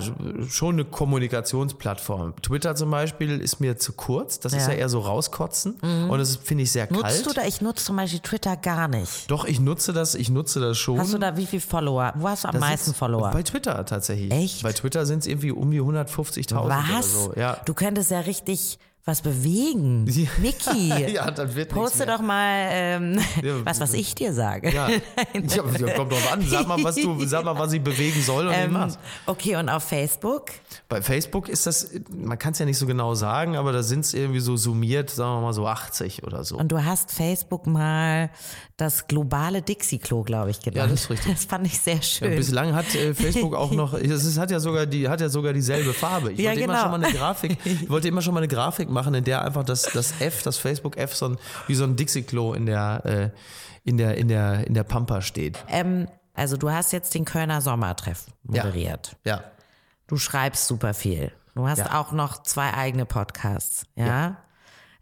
[0.48, 2.34] schon eine Kommunikationsplattform.
[2.40, 4.40] Twitter zum Beispiel ist mir zu kurz.
[4.40, 4.72] Das ist Ja.
[4.72, 5.74] ja eher so rauskotzen.
[6.08, 7.02] Und das finde ich sehr kalt.
[7.02, 7.44] Nutzt du da?
[7.44, 9.30] Ich nutze zum Beispiel Twitter gar nicht.
[9.30, 10.98] Doch, ich nutze das, ich nutze das schon.
[10.98, 12.14] Hast du da wie viele Follower?
[12.16, 13.30] Wo hast du am Das meisten ist Follower?
[13.30, 14.32] Bei Twitter tatsächlich.
[14.32, 14.62] Echt?
[14.62, 17.12] Bei Twitter sind es irgendwie um die 150.000 oder Was?
[17.24, 17.32] so.
[17.36, 17.58] Ja.
[17.66, 20.06] Du könntest ja richtig was bewegen.
[20.06, 20.28] Ja.
[20.38, 24.72] Mickey, ja, dann wird poste doch mal ähm, Ja, was, was ich dir sage.
[24.72, 24.88] Ja.
[24.88, 25.00] ja,
[25.32, 26.42] ja, kommt drauf an.
[26.46, 28.76] Sag mal, was du, sag mal, was ich bewegen soll und Ähm,
[29.26, 30.50] okay, und auf Facebook?
[30.88, 34.00] Bei Facebook ist das, man kann es ja nicht so genau sagen, aber da sind
[34.00, 36.56] es irgendwie so summiert, sagen wir mal so 80 oder so.
[36.58, 38.30] Und du hast Facebook mal
[38.76, 40.92] das globale Dixie-Klo, glaube ich, genannt.
[40.92, 41.32] das ist richtig.
[41.32, 42.36] Das fand ich sehr schön.
[42.36, 45.52] Bislang hat äh, Facebook auch noch, es ist, hat ja sogar die, hat ja sogar
[45.52, 46.32] dieselbe Farbe.
[46.32, 46.82] Ich Ja, wollte immer genau.
[46.82, 49.64] schon mal eine Grafik, ich wollte immer schon mal eine Grafik machen, in der einfach
[49.64, 53.30] das, das F, das Facebook F, so ein, wie so ein Dixie-Klo in der, äh,
[53.84, 55.58] in der, in der, in der Pampa steht.
[55.68, 58.62] ähm, also du hast jetzt den Kölner Sommertreff Ja.
[58.64, 59.16] moderiert.
[59.24, 59.42] Ja.
[60.06, 61.32] Du schreibst super viel.
[61.56, 62.00] Du hast Ja.
[62.00, 64.36] auch noch zwei eigene Podcasts, ja?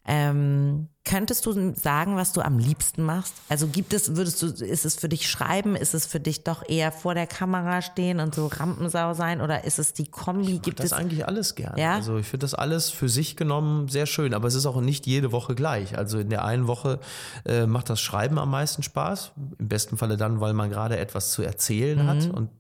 [0.07, 3.33] Ähm, könntest du sagen, was du am liebsten machst?
[3.49, 5.75] Also gibt es, würdest du, ist es für dich schreiben?
[5.77, 9.41] Ist es für dich doch eher vor der Kamera stehen und so Rampensau sein?
[9.41, 10.59] Oder ist es die Kombi?
[10.59, 11.79] Gibt Das es eigentlich alles gern.
[11.79, 11.95] Ja?
[11.95, 15.07] Also ich finde das alles für sich genommen sehr schön, aber es ist auch nicht
[15.07, 15.97] jede Woche gleich.
[15.97, 16.99] Also in der einen Woche
[17.45, 19.33] äh, macht das Schreiben am meisten Spaß.
[19.59, 22.09] Im besten Falle dann, weil man gerade etwas zu erzählen Mhm.
[22.09, 22.27] hat.
[22.35, 22.51] Und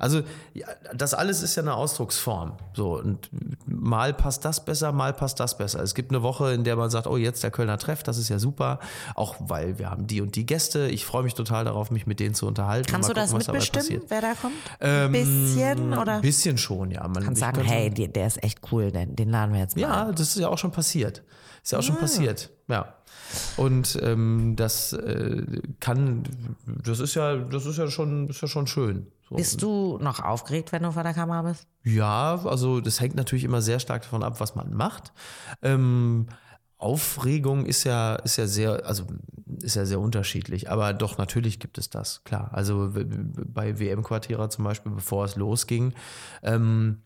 [0.00, 0.22] also
[0.54, 2.54] ja, das alles ist ja eine Ausdrucksform.
[2.74, 3.30] So und
[3.64, 5.80] mal passt das besser, mal passt das besser.
[5.82, 8.28] Es gibt eine Woche, in der man sagt, oh jetzt der Kölner Treff, das ist
[8.28, 8.78] ja super.
[9.14, 10.88] Auch weil wir haben die und die Gäste.
[10.88, 12.90] Ich freue mich total darauf, mich mit denen zu unterhalten.
[12.90, 14.54] Kannst Mal du das gucken, dabei mitbestimmen, wer da kommt?
[14.80, 16.14] Ein bisschen oder?
[16.14, 17.06] Ein bisschen schon, ja.
[17.06, 19.84] Man, ich sagen, hey, der, der ist echt cool, den, den laden wir jetzt mal.
[19.84, 19.90] ein.
[19.90, 21.22] Ja, das ist ja auch schon passiert.
[21.62, 22.50] Ist ja auch schon passiert.
[22.68, 22.94] Ja.
[23.56, 25.42] Und ähm, das äh,
[25.80, 26.24] kann,
[26.66, 29.06] das ist ja, das ist ja schon, ist ja schon schön.
[29.28, 29.36] So.
[29.36, 31.66] Bist du noch aufgeregt, wenn du vor der Kamera bist?
[31.84, 35.12] Ja, also das hängt natürlich immer sehr stark davon ab, was man macht.
[35.62, 36.26] Ähm,
[36.82, 39.04] Aufregung ist ja, ist ja sehr, also
[39.62, 42.50] ist ja sehr unterschiedlich, aber doch natürlich gibt es das, klar.
[42.52, 45.94] Also bei WM-Quartierer zum Beispiel, bevor es losging,
[46.42, 47.02] ähm,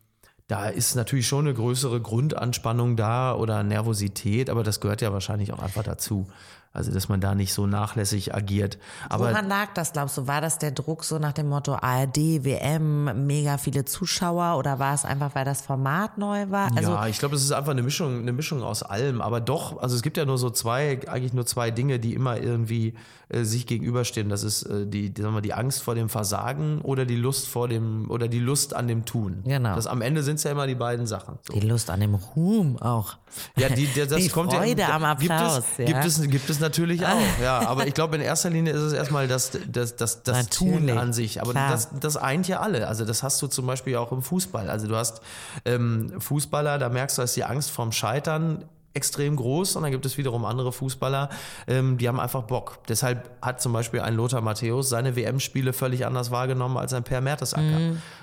[0.48, 5.52] da ist natürlich schon eine größere Grundanspannung da oder Nervosität, aber das gehört ja wahrscheinlich
[5.52, 6.28] auch einfach dazu.
[6.76, 8.76] Also, dass man da nicht so nachlässig agiert.
[9.08, 10.26] Aber Woran lag das, glaubst du?
[10.26, 14.92] War das der Druck so nach dem Motto ARD, WM, mega viele Zuschauer oder war
[14.92, 16.70] es einfach, weil das Format neu war?
[16.76, 19.22] Also, ja, ich glaube, es ist einfach eine Mischung, eine Mischung aus allem.
[19.22, 22.36] Aber doch, also es gibt ja nur so zwei, eigentlich nur zwei Dinge, die immer
[22.36, 22.94] irgendwie
[23.28, 24.28] äh, sich gegenüberstehen.
[24.28, 27.48] Das ist äh, die, die, sagen wir, die Angst vor dem Versagen oder die Lust
[27.48, 29.42] vor dem oder die Lust an dem Tun.
[29.44, 29.74] Genau.
[29.74, 31.38] Das am Ende sind es ja immer die beiden Sachen.
[31.42, 31.54] So.
[31.54, 33.16] die Lust an dem Ruhm auch.
[33.56, 35.54] Ja, die, der, das die kommt Freude ja, am Applaus.
[35.54, 35.84] Gibt es, ja.
[35.86, 37.66] gibt es, gibt es natürlich auch, ja.
[37.66, 40.98] Aber ich glaube, in erster Linie ist es erstmal das, das, das, das Tun Natürlich,
[40.98, 41.40] an sich.
[41.40, 41.70] Aber klar.
[41.70, 42.88] das, das eint ja alle.
[42.88, 44.68] Also das hast du zum Beispiel auch im Fußball.
[44.70, 45.20] Also du hast
[45.64, 48.64] ähm, Fußballer, da merkst du, dass die Angst vorm Scheitern
[48.96, 51.28] extrem groß und dann gibt es wiederum andere Fußballer,
[51.68, 52.78] ähm, die haben einfach Bock.
[52.88, 57.20] Deshalb hat zum Beispiel ein Lothar Matthäus seine WM-Spiele völlig anders wahrgenommen als ein Per
[57.20, 57.62] Mertesacker.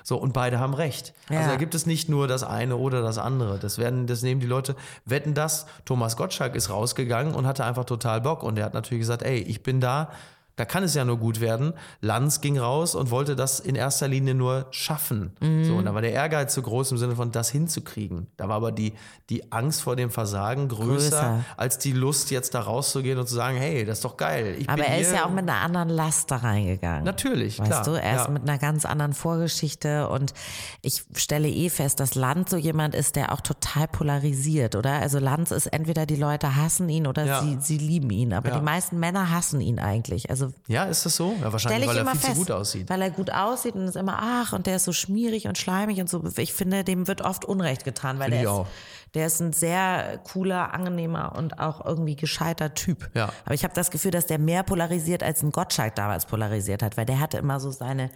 [0.04, 1.14] So, und beide haben recht.
[1.30, 1.48] Also Ja.
[1.48, 3.60] da gibt es nicht nur das eine oder das andere.
[3.60, 5.66] Das werden, das nehmen die Leute, wetten das.
[5.86, 9.38] Thomas Gottschalk ist rausgegangen und hatte einfach total Bock und er hat natürlich gesagt, ey,
[9.38, 10.10] ich bin da,
[10.56, 11.74] da kann es ja nur gut werden.
[12.02, 15.32] Lanz ging raus und wollte das in erster Linie nur schaffen.
[15.42, 18.28] So, und da war der Ehrgeiz so groß im Sinne von, das hinzukriegen.
[18.38, 18.94] Da war aber die,
[19.30, 21.46] die Angst vor dem Versagen größer, Größer.
[21.58, 24.56] als die Lust, jetzt da rauszugehen und zu sagen, hey, das ist doch geil.
[24.60, 27.04] Ich Aber er ist ja auch mit einer anderen Last da reingegangen.
[27.04, 27.84] Natürlich, Weißt klar.
[27.84, 28.32] du, er ist ja.
[28.32, 30.34] mit einer ganz anderen Vorgeschichte und
[30.82, 34.94] ich stelle eh fest, dass Lanz so jemand ist, der auch total polarisiert, oder?
[34.94, 37.42] Also Lanz ist entweder die Leute hassen ihn oder Ja.
[37.42, 38.56] sie, sie lieben ihn, aber Ja.
[38.60, 40.30] die meisten Männer hassen ihn eigentlich.
[40.30, 41.36] Also ja, ist das so?
[41.42, 42.90] Ja, wahrscheinlich, weil er immer viel fest, zu gut aussieht.
[42.90, 46.00] weil er gut aussieht und ist immer ach und der ist so schmierig und schleimig
[46.00, 46.24] und so.
[46.38, 48.66] Ich finde, dem wird oft Unrecht getan, weil der ist,
[49.14, 53.10] der ist ein sehr cooler, angenehmer und auch irgendwie gescheiter Typ.
[53.14, 53.30] Ja.
[53.46, 56.98] Aber ich habe das Gefühl, dass der mehr polarisiert als ein Gottschalk damals polarisiert hat,
[56.98, 58.10] weil der hatte immer so seine,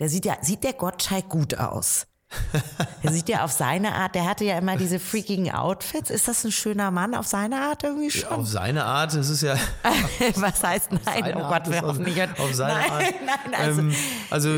[0.00, 2.06] der sieht ja, sieht der Gottschalk gut aus?
[3.02, 6.10] Der sieht ja auf seine Art, der hatte ja immer diese freakigen Outfits.
[6.10, 8.30] Ist das ein schöner Mann auf seine Art irgendwie schon?
[8.30, 9.56] Auf seine Art, es ist ja
[10.36, 11.34] Was heißt nein?
[11.36, 12.20] Oh Gott, wir hoffen nicht.
[12.38, 13.02] auf seine nein, Art.
[13.50, 13.94] nein, also, ähm,
[14.30, 14.48] also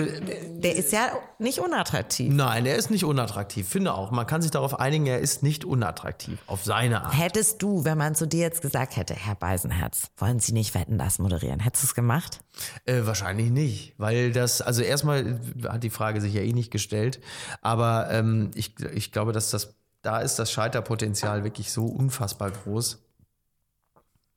[0.65, 1.09] der ist ja
[1.39, 2.33] nicht unattraktiv.
[2.33, 3.69] Nein, er ist nicht unattraktiv.
[3.69, 4.11] Finde auch.
[4.11, 6.39] Man kann sich darauf einigen, er ist nicht unattraktiv.
[6.47, 7.19] Auf seine Art.
[7.19, 10.99] Hättest du, wenn man zu dir jetzt gesagt hätte, Herr Beisenherz, wollen Sie nicht Wetten,
[10.99, 12.41] das moderieren, hättest du es gemacht?
[12.85, 17.21] Äh, wahrscheinlich nicht, weil das, also erstmal hat die Frage sich ja eh nicht gestellt,
[17.64, 23.00] aber ähm, ich, ich glaube, dass das, da ist das Scheiterpotenzial wirklich so unfassbar groß.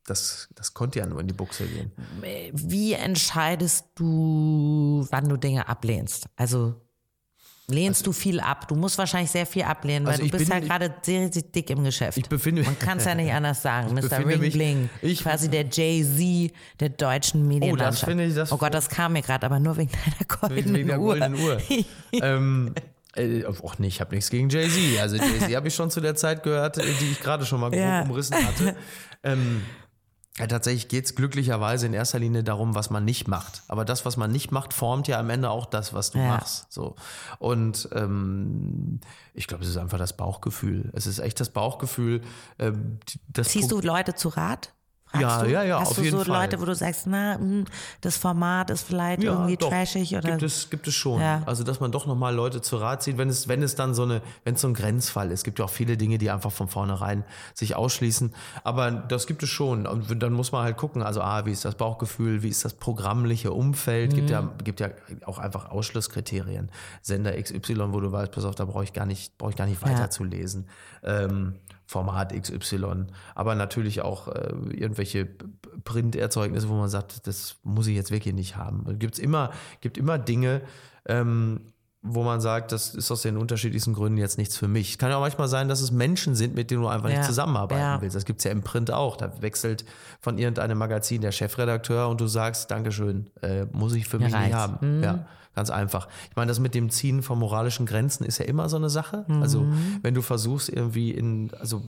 [0.06, 1.92] Das, das konnte ja nur in die Buchse gehen.
[2.54, 6.28] Wie entscheidest du, wann du Dinge ablehnst?
[6.38, 6.76] Also
[7.68, 8.70] lehnst du viel ab?
[8.70, 11.42] Du musst wahrscheinlich sehr viel ablehnen, weil Also du ich bist ja gerade sehr, sehr
[11.44, 12.18] dick im Geschäft.
[12.18, 13.94] Ich befinde Man kann es ja nicht anders sagen.
[13.96, 14.02] Mr.
[14.04, 14.90] befinde Ring mich- Bling.
[15.02, 18.06] ich- quasi der Jay-Z der deutschen Medienlandschaft.
[18.06, 20.88] finde ich- das- oh Gott, das kam mir gerade, aber nur wegen deiner goldenen Wegen
[20.88, 21.18] der Uhr.
[21.20, 21.58] goldenen Uhr.
[22.14, 22.74] ähm,
[23.18, 25.00] äh, och nee, ich habe nichts gegen Jay-Z.
[25.02, 27.70] Also Jay-Z habe ich schon zu der Zeit gehört, äh, die ich gerade schon mal
[27.70, 28.02] grob Ja.
[28.04, 28.76] umrissen hatte.
[29.24, 29.64] Ähm,
[30.38, 33.64] ja, tatsächlich geht es glücklicherweise in erster Linie darum, was man nicht macht.
[33.68, 36.28] Aber das, was man nicht macht, formt ja am Ende auch das, was du Ja.
[36.28, 36.72] machst.
[36.72, 36.96] So.
[37.40, 39.00] Und ähm,
[39.34, 40.92] ich glaube, es ist einfach das Bauchgefühl.
[40.94, 42.22] Es ist echt das Bauchgefühl.
[42.60, 44.72] Ähm, das Ziehst du Leute zu Rat?
[45.10, 45.50] Fragst Ja, du?
[45.50, 46.44] ja, ja, Hast auf du jeden so Fall.
[46.44, 47.64] Leute, wo du sagst, na, hm,
[48.02, 51.22] das Format ist vielleicht irgendwie doch, trashig oder Gibt es, gibt es schon.
[51.22, 51.44] Ja.
[51.46, 54.04] Also, dass man doch nochmal Leute zu Rat zieht, wenn es, wenn es dann so
[54.04, 55.40] eine, wenn es so ein Grenzfall ist.
[55.40, 58.34] Es gibt ja auch viele Dinge, die einfach von vornherein sich ausschließen.
[58.66, 59.88] Aber das gibt es schon.
[59.88, 62.74] Und dann muss man halt gucken, also A, wie ist das Bauchgefühl, wie ist das
[62.74, 64.14] programmliche Umfeld?
[64.14, 64.50] Gibt ja, Mhm.
[64.64, 64.90] gibt ja
[65.26, 66.70] auch einfach Ausschlusskriterien.
[67.02, 69.68] Sender XY, wo du weißt, pass auf, da brauche ich gar nicht, brauche ich gar
[69.68, 70.68] nicht weiterzulesen.
[71.04, 71.56] Ähm,
[71.88, 75.26] Format XY, aber natürlich auch äh, irgendwelche
[75.86, 78.86] Printerzeugnisse, wo man sagt, das muss ich jetzt wirklich nicht haben.
[78.90, 80.62] Es gibt immer, gibt immer Dinge,
[81.06, 81.62] ähm,
[82.10, 84.92] wo man sagt, das ist aus den unterschiedlichsten Gründen jetzt nichts für mich.
[84.92, 87.18] Es kann ja auch manchmal sein, dass es Menschen sind, mit denen du einfach Ja,
[87.18, 88.02] nicht zusammenarbeiten ja.
[88.02, 88.16] willst.
[88.16, 89.18] Das gibt es ja im Print auch.
[89.18, 89.86] Da wechselt
[90.20, 94.36] von irgendeinem Magazin der Chefredakteur und du sagst, Dankeschön, äh, muss ich für mich nicht
[94.36, 94.56] reicht's.
[94.56, 95.04] haben.
[95.04, 96.08] Ja, ganz einfach.
[96.30, 99.26] Ich meine, das mit dem Ziehen von moralischen Grenzen ist ja immer so eine Sache.
[99.42, 99.66] Also,
[100.02, 101.82] wenn du versuchst, irgendwie in, also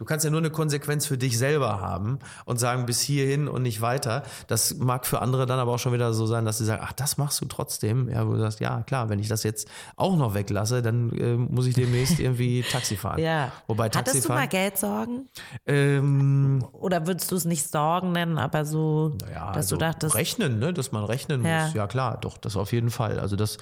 [0.00, 3.60] Du kannst ja nur eine Konsequenz für dich selber haben und sagen, bis hierhin und
[3.60, 4.22] nicht weiter.
[4.46, 6.94] Das mag für andere dann aber auch schon wieder so sein, dass sie sagen, ach,
[6.94, 8.08] das machst du trotzdem.
[8.08, 11.36] Ja, wo du sagst, ja, klar, wenn ich das jetzt auch noch weglasse, dann äh,
[11.36, 13.20] muss ich demnächst irgendwie Taxi fahren.
[13.20, 13.52] Ja.
[13.66, 14.48] Wobei Hattest du mal.
[14.48, 15.28] Geldsorgen?
[15.66, 20.14] Ähm, Oder würdest du es nicht Sorgen nennen, aber so, ja, dass also du dachtest,
[20.14, 20.72] rechnen, ne?
[20.72, 21.66] dass man rechnen Ja.
[21.66, 21.74] muss.
[21.74, 23.20] Ja klar, doch, das auf jeden Fall.
[23.20, 23.58] Also das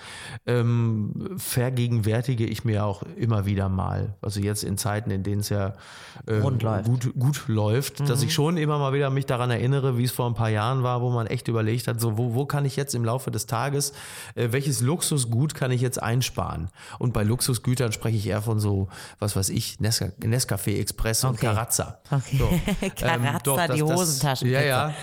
[0.47, 4.15] ähm, vergegenwärtige ich mir auch immer wieder mal.
[4.23, 5.75] Also jetzt in Zeiten, in denen es ja
[6.29, 6.85] äh, Rund läuft.
[6.85, 10.27] gut, gut läuft, dass ich schon immer mal wieder mich daran erinnere, wie es vor
[10.27, 12.95] ein paar Jahren war, wo man echt überlegt hat, so wo, wo kann ich jetzt
[12.95, 13.93] im Laufe des Tages,
[14.35, 16.69] äh, welches Luxusgut kann ich jetzt einsparen?
[16.99, 18.89] Und bei Luxusgütern spreche ich eher von so,
[19.19, 21.47] was weiß ich, Nesca, Nescafé Express und Okay.
[21.47, 22.01] Carazza.
[22.11, 22.37] Okay.
[22.39, 22.49] So,
[22.97, 24.61] Carazza, doch, die Hosentaschenpizza.
[24.61, 24.95] Ja, ja.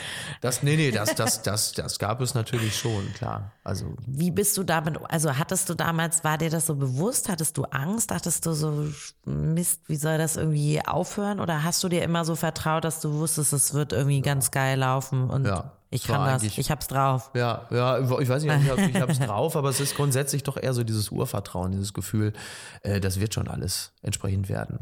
[0.42, 3.52] Das, nee, nee, das, das, das, das gab es natürlich schon, klar.
[3.64, 7.30] Also Wie bist du damit, also hattest du damals, war dir das so bewusst?
[7.30, 8.12] Hattest du Angst?
[8.12, 8.88] Dachtest du so,
[9.26, 10.82] Mist, wie soll das irgendwie
[11.17, 11.39] aufhören?
[11.39, 14.80] Oder hast du dir immer so vertraut, dass du wusstest, es wird irgendwie ganz geil
[14.80, 17.32] laufen und Ja, ich es kann das, ich hab's drauf.
[17.34, 19.95] Ja, ja, ich weiß nicht, ob ich, hab- ich habe es drauf, aber es ist
[19.95, 22.34] grundsätzlich doch eher so dieses Urvertrauen, dieses Gefühl,
[22.82, 24.80] äh, das wird schon alles entsprechend werden.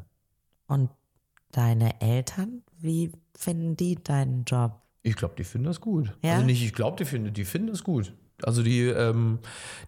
[0.68, 0.90] Und
[1.52, 4.80] deine Eltern, wie finden die deinen Job?
[5.04, 6.18] Ich glaube, die finden das gut.
[6.24, 6.34] Ja?
[6.34, 8.14] Also nicht, ich glaube, die finden, die finden das gut.
[8.46, 9.40] Also die, ähm,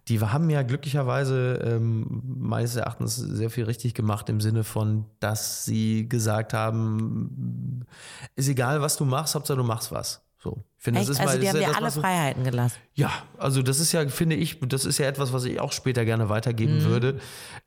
[0.08, 5.64] die haben ja glücklicherweise ähm, meines Erachtens sehr viel richtig gemacht im Sinne von, dass
[5.64, 7.86] sie gesagt haben,
[8.34, 10.25] ist egal, was du machst, Hauptsache du machst was.
[10.46, 10.64] So.
[10.78, 11.08] Finde, Echt?
[11.10, 12.76] das ist also mal, die das haben ja alle Freiheiten gelassen.
[12.94, 16.04] Ja, also das ist ja, finde ich, das ist ja etwas, was ich auch später
[16.04, 17.18] gerne weitergeben würde,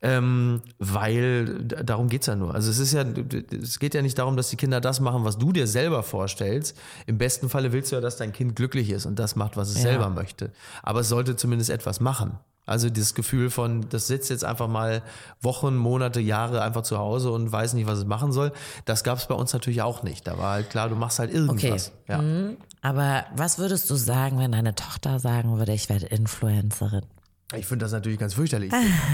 [0.02, 2.56] ähm, weil darum geht's ja nur.
[2.56, 3.04] Also es ist ja,
[3.62, 6.78] es geht ja nicht darum, dass die Kinder das machen, was du dir selber vorstellst.
[7.08, 9.68] Im besten Falle willst du ja, dass dein Kind glücklich ist und das macht, was
[9.70, 9.82] es Ja.
[9.82, 10.52] selber möchte.
[10.82, 12.40] Aber es sollte zumindest etwas machen.
[12.70, 15.02] Also dieses Gefühl von, das sitzt jetzt einfach mal
[15.42, 18.52] Wochen, Monate, Jahre einfach zu Hause und weiß nicht, was es machen soll.
[18.86, 20.28] Das gab es bei uns natürlich auch nicht.
[20.28, 21.92] Da war halt klar, du machst halt irgendwas.
[22.08, 22.22] Ja.
[22.82, 27.06] Aber was würdest du sagen, wenn deine Tochter sagen würde, ich werde Influencerin?
[27.56, 28.72] Ich finde das natürlich ganz fürchterlich.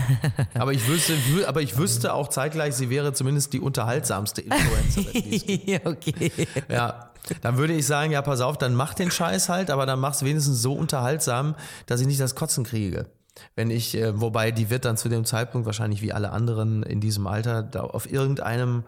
[0.56, 5.80] aber, ich wüsste, wü- aber ich wüsste auch zeitgleich, sie wäre zumindest die unterhaltsamste Influencerin.
[5.86, 6.32] okay.
[6.68, 7.12] ja.
[7.42, 10.24] Dann würde ich sagen, ja, pass auf, dann mach den Scheiß halt, aber dann mach's
[10.24, 11.56] wenigstens so unterhaltsam,
[11.88, 13.08] dass ich nicht das Kotzen kriege.
[13.56, 17.02] Wenn ich, äh, wobei die wird dann zu dem Zeitpunkt wahrscheinlich wie alle anderen in
[17.02, 18.84] diesem Alter auf irgendeinem,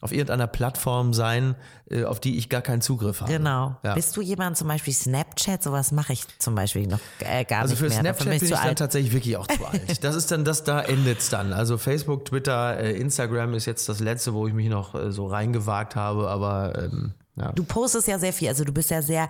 [0.00, 1.56] auf irgendeiner Plattform sein,
[1.90, 3.32] äh, auf die ich gar keinen Zugriff habe.
[3.32, 3.76] Genau.
[3.82, 3.94] Ja.
[3.94, 5.62] Bist du jemand zum Beispiel Snapchat?
[5.62, 7.98] Sowas mache ich zum Beispiel noch äh, gar Also nicht für mehr.
[8.00, 8.78] Snapchat Dafür bin bin ich dann alt.
[8.78, 9.80] tatsächlich wirklich auch zu alt.
[10.04, 11.52] Das ist dann das, da endet's dann.
[11.52, 15.26] Also Facebook, Twitter, äh, Instagram ist jetzt das letzte, wo ich mich noch äh, so
[15.26, 17.50] reingewagt habe, aber ähm, ja.
[17.52, 19.28] Du postest ja sehr viel, also du bist ja sehr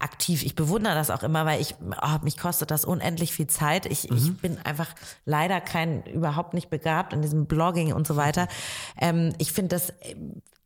[0.00, 0.42] aktiv.
[0.44, 3.86] Ich bewundere das auch immer, weil ich, oh, mich kostet das unendlich viel Zeit.
[3.86, 4.16] Ich, Mhm.
[4.16, 8.48] ich bin einfach leider kein, überhaupt nicht begabt in diesem Blogging und so weiter.
[9.00, 9.92] Ähm, ich finde das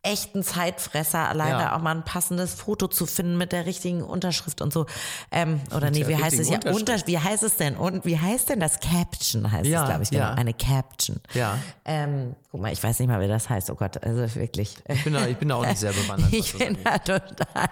[0.02, 1.76] echt ein Zeitfresser, alleine Ja.
[1.76, 4.86] auch mal ein passendes Foto zu finden mit der richtigen Unterschrift und so.
[5.30, 6.60] Ähm, oder nee, wie heißt es ja?
[6.72, 7.76] Unter, wie heißt es denn?
[7.76, 8.78] Und wie heißt denn das?
[8.80, 10.22] Caption heißt Ja, es, glaube ich, genau.
[10.22, 10.34] ja.
[10.34, 11.20] Eine Caption.
[11.34, 11.58] Ja.
[11.84, 13.70] Ähm, guck mal, ich weiß nicht mal, wie das heißt.
[13.70, 14.76] Oh Gott, also wirklich.
[14.88, 16.32] Ich bin, da, ich bin da auch nicht sehr bewandert.
[16.32, 17.68] Ich bin da total.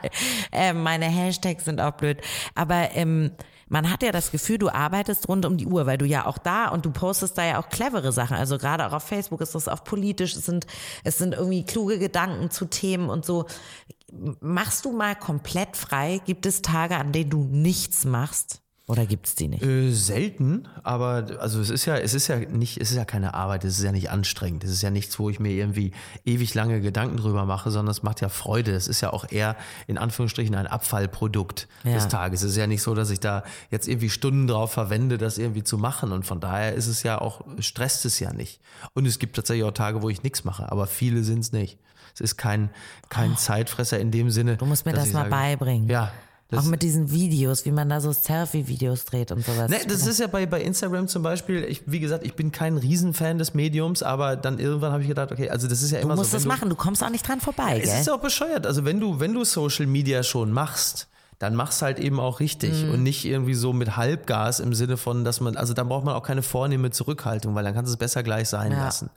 [0.52, 2.18] Ähm, meine Hashtags sind auch blöd.
[2.54, 3.30] Aber ähm,
[3.68, 6.38] man hat ja das Gefühl, du arbeitest rund um die Uhr, weil du ja auch
[6.38, 8.36] da und du postest da ja auch clevere Sachen.
[8.36, 10.36] Also gerade auch auf Facebook ist das auch politisch.
[10.36, 10.66] Es sind,
[11.02, 13.46] es sind irgendwie kluge Gedanken zu Themen und so.
[14.40, 16.20] Machst du mal komplett frei?
[16.24, 18.62] Gibt es Tage, an denen du nichts machst?
[18.88, 19.64] Oder gibt es die nicht?
[19.64, 23.34] Äh, selten, aber also es ist ja, es ist ja nicht, es ist ja keine
[23.34, 25.90] Arbeit, es ist ja nicht anstrengend, es ist ja nichts, wo ich mir irgendwie
[26.24, 28.70] ewig lange Gedanken drüber mache, sondern es macht ja Freude.
[28.72, 29.56] Es ist ja auch eher
[29.88, 31.94] in Anführungsstrichen ein Abfallprodukt Ja.
[31.94, 32.42] des Tages.
[32.42, 35.64] Es ist ja nicht so, dass ich da jetzt irgendwie Stunden drauf verwende, das irgendwie
[35.64, 36.12] zu machen.
[36.12, 38.60] Und von daher ist es ja auch, stresst es ja nicht.
[38.94, 41.76] Und es gibt tatsächlich auch Tage, wo ich nichts mache, aber viele sind es nicht.
[42.14, 42.70] Es ist kein,
[43.08, 44.52] kein Zeitfresser in dem Sinne.
[44.54, 44.58] Oh.
[44.58, 45.88] Du musst mir das mal sage, beibringen.
[45.88, 46.12] Ja.
[46.48, 49.68] Das- auch mit diesen Videos, wie man da so Selfie-Videos dreht und sowas.
[49.70, 52.76] Ne, das ist ja bei, bei Instagram zum Beispiel, ich, wie gesagt, ich bin kein
[52.76, 56.04] Riesenfan des Mediums, aber dann irgendwann habe ich gedacht, okay, also das ist ja du
[56.06, 56.36] immer musst so.
[56.36, 58.00] das wenn machen, du kommst auch nicht dran vorbei, Es gell?
[58.00, 58.66] ist auch bescheuert.
[58.66, 62.84] Also wenn du, wenn du Social Media schon machst, dann mach's halt eben auch richtig
[62.84, 62.92] Mhm.
[62.92, 66.14] und nicht irgendwie so mit Halbgas im Sinne von, dass man, also dann braucht man
[66.14, 68.84] auch keine vornehme Zurückhaltung, weil dann kannst du es besser gleich sein Ja.
[68.84, 69.10] lassen.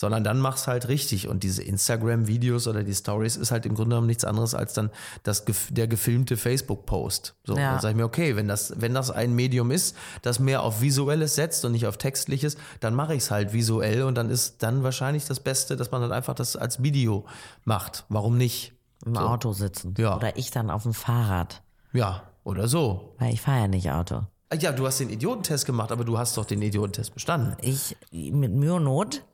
[0.00, 1.26] Sondern dann mach's halt richtig.
[1.26, 4.90] Und diese Instagram-Videos oder die Stories ist halt im Grunde genommen nichts anderes als dann
[5.24, 7.34] das, der gefilmte Facebook-Post.
[7.44, 7.72] So, Ja.
[7.72, 10.80] dann sage ich mir, okay, wenn das, wenn das ein Medium ist, das mehr auf
[10.82, 14.62] Visuelles setzt und nicht auf Textliches, dann mache ich es halt visuell und dann ist
[14.62, 17.24] dann wahrscheinlich das Beste, dass man dann einfach das als Video
[17.64, 18.04] macht.
[18.08, 18.74] Warum nicht?
[19.04, 19.94] Im Auto sitzen.
[19.98, 20.16] Ja.
[20.16, 21.62] Oder ich dann auf dem Fahrrad.
[21.92, 23.14] Ja, oder so.
[23.18, 24.22] Weil ich fahre ja nicht Auto.
[24.50, 27.56] Ah, Ja, du hast den Idiotentest gemacht, aber du hast doch den Idiotentest bestanden.
[27.60, 29.24] Ich mit Mühe und Not.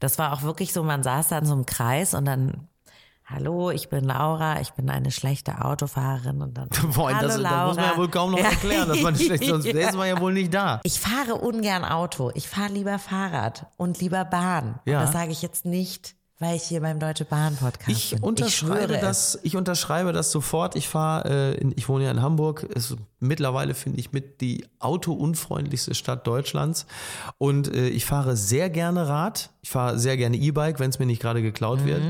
[0.00, 2.68] Das war auch wirklich so, man saß da in so einem Kreis und dann,
[3.24, 7.58] hallo, ich bin Laura, ich bin eine schlechte Autofahrerin und dann, Boah, hallo das, Laura.
[7.58, 8.50] das muss man ja wohl kaum noch Ja.
[8.50, 10.80] erklären, dass man schlecht, sonst ist man ja wohl nicht da.
[10.84, 12.30] Ich fahre ungern Auto.
[12.34, 14.80] Ich fahre lieber Fahrrad und lieber Bahn.
[14.84, 14.98] Ja.
[14.98, 18.20] Und das sage ich jetzt nicht, weil ich hier beim Deutsche Bahn Podcast Ich bin.
[18.22, 20.76] unterschreibe schwöre das, ich unterschreibe das sofort.
[20.76, 22.62] Ich fahre, äh, in- ich wohne ja in Hamburg.
[22.62, 26.86] Ist mittlerweile finde ich mit die autounfreundlichste Stadt Deutschlands.
[27.38, 29.50] Und äh, ich fahre sehr gerne Rad.
[29.62, 32.02] Ich fahre sehr gerne E-Bike, wenn es mir nicht gerade geklaut wird.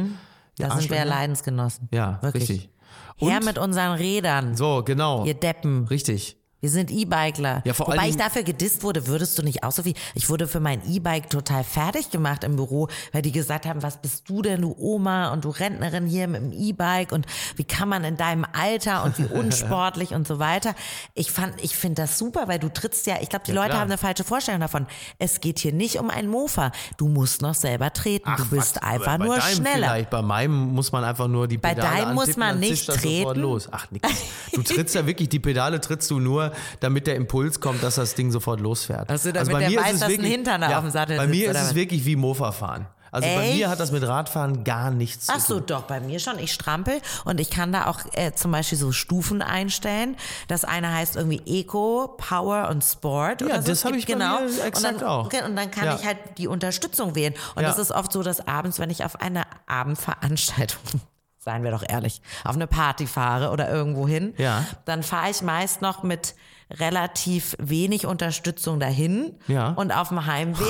[0.59, 1.05] Da sind wir.
[1.05, 1.89] Leidensgenossen.
[1.93, 2.49] Ja, Wirklich.
[2.49, 2.69] richtig.
[3.17, 4.57] Her Und- mit unseren Rädern.
[4.57, 5.25] So, genau.
[5.25, 5.87] Ihr Deppen.
[5.89, 6.37] Richtig.
[6.61, 7.63] Wir sind E-Bikler.
[7.65, 9.95] Ja, vor Wobei allen ich dafür gedisst wurde, würdest du nicht auch so viel.
[10.15, 13.99] Ich wurde für mein E-Bike total fertig gemacht im Büro, weil die gesagt haben, was
[13.99, 17.89] bist du denn, du Oma und du Rentnerin hier mit dem E-Bike und wie kann
[17.89, 20.75] man in deinem Alter und wie unsportlich und so weiter.
[21.15, 23.69] Ich fand, ich finde das super, weil du trittst ja, ich glaube, die Ja, Leute
[23.71, 23.81] klar.
[23.83, 24.87] haben eine falsche Vorstellung davon.
[25.19, 26.73] Es geht hier nicht um ein Mofa.
[26.97, 28.29] Du musst noch selber treten.
[28.37, 29.87] du bist was, einfach bei nur deinem schneller.
[29.89, 33.39] Vielleicht, bei meinem muss man einfach nur die Bei Pedale deinem muss man nicht treten?
[33.41, 33.69] los.
[33.71, 34.09] Ach, nix.
[34.53, 36.48] Du trittst ja wirklich, die Pedale trittst du nur,
[36.81, 39.09] damit der Impuls kommt, dass das Ding sofort losfährt.
[39.11, 41.35] Also, damit der mir weiß, ist es wirklich, Hintern ja, auf dem Sattel Bei sitzt,
[41.39, 42.87] mir ist es wirklich wie Mofa fahren.
[43.11, 43.57] Also bei Echt?
[43.57, 45.67] mir hat das mit Radfahren gar nichts Ach zu so, tun.
[45.69, 46.39] doch, bei mir schon.
[46.39, 50.15] Ich strampel und ich kann da auch äh, zum Beispiel so Stufen einstellen.
[50.47, 53.41] Das eine heißt irgendwie Eco, Power und Sport.
[53.41, 53.55] Ja, so.
[53.55, 54.41] das Es hab gibt- ich bei genau.
[54.41, 55.25] mir und exakt dann, auch.
[55.33, 55.97] Und dann kann Ja.
[55.97, 57.33] ich halt die Unterstützung wählen.
[57.55, 57.71] Und Ja.
[57.71, 61.01] es ist oft so, dass abends, wenn ich auf eine Abendveranstaltung
[61.41, 64.65] Seien wir doch ehrlich, auf eine Party fahre oder irgendwo hin, Ja.
[64.85, 66.35] dann fahre ich meist noch mit
[66.71, 69.71] relativ wenig Unterstützung dahin Ja.
[69.71, 70.67] und auf dem Heimweg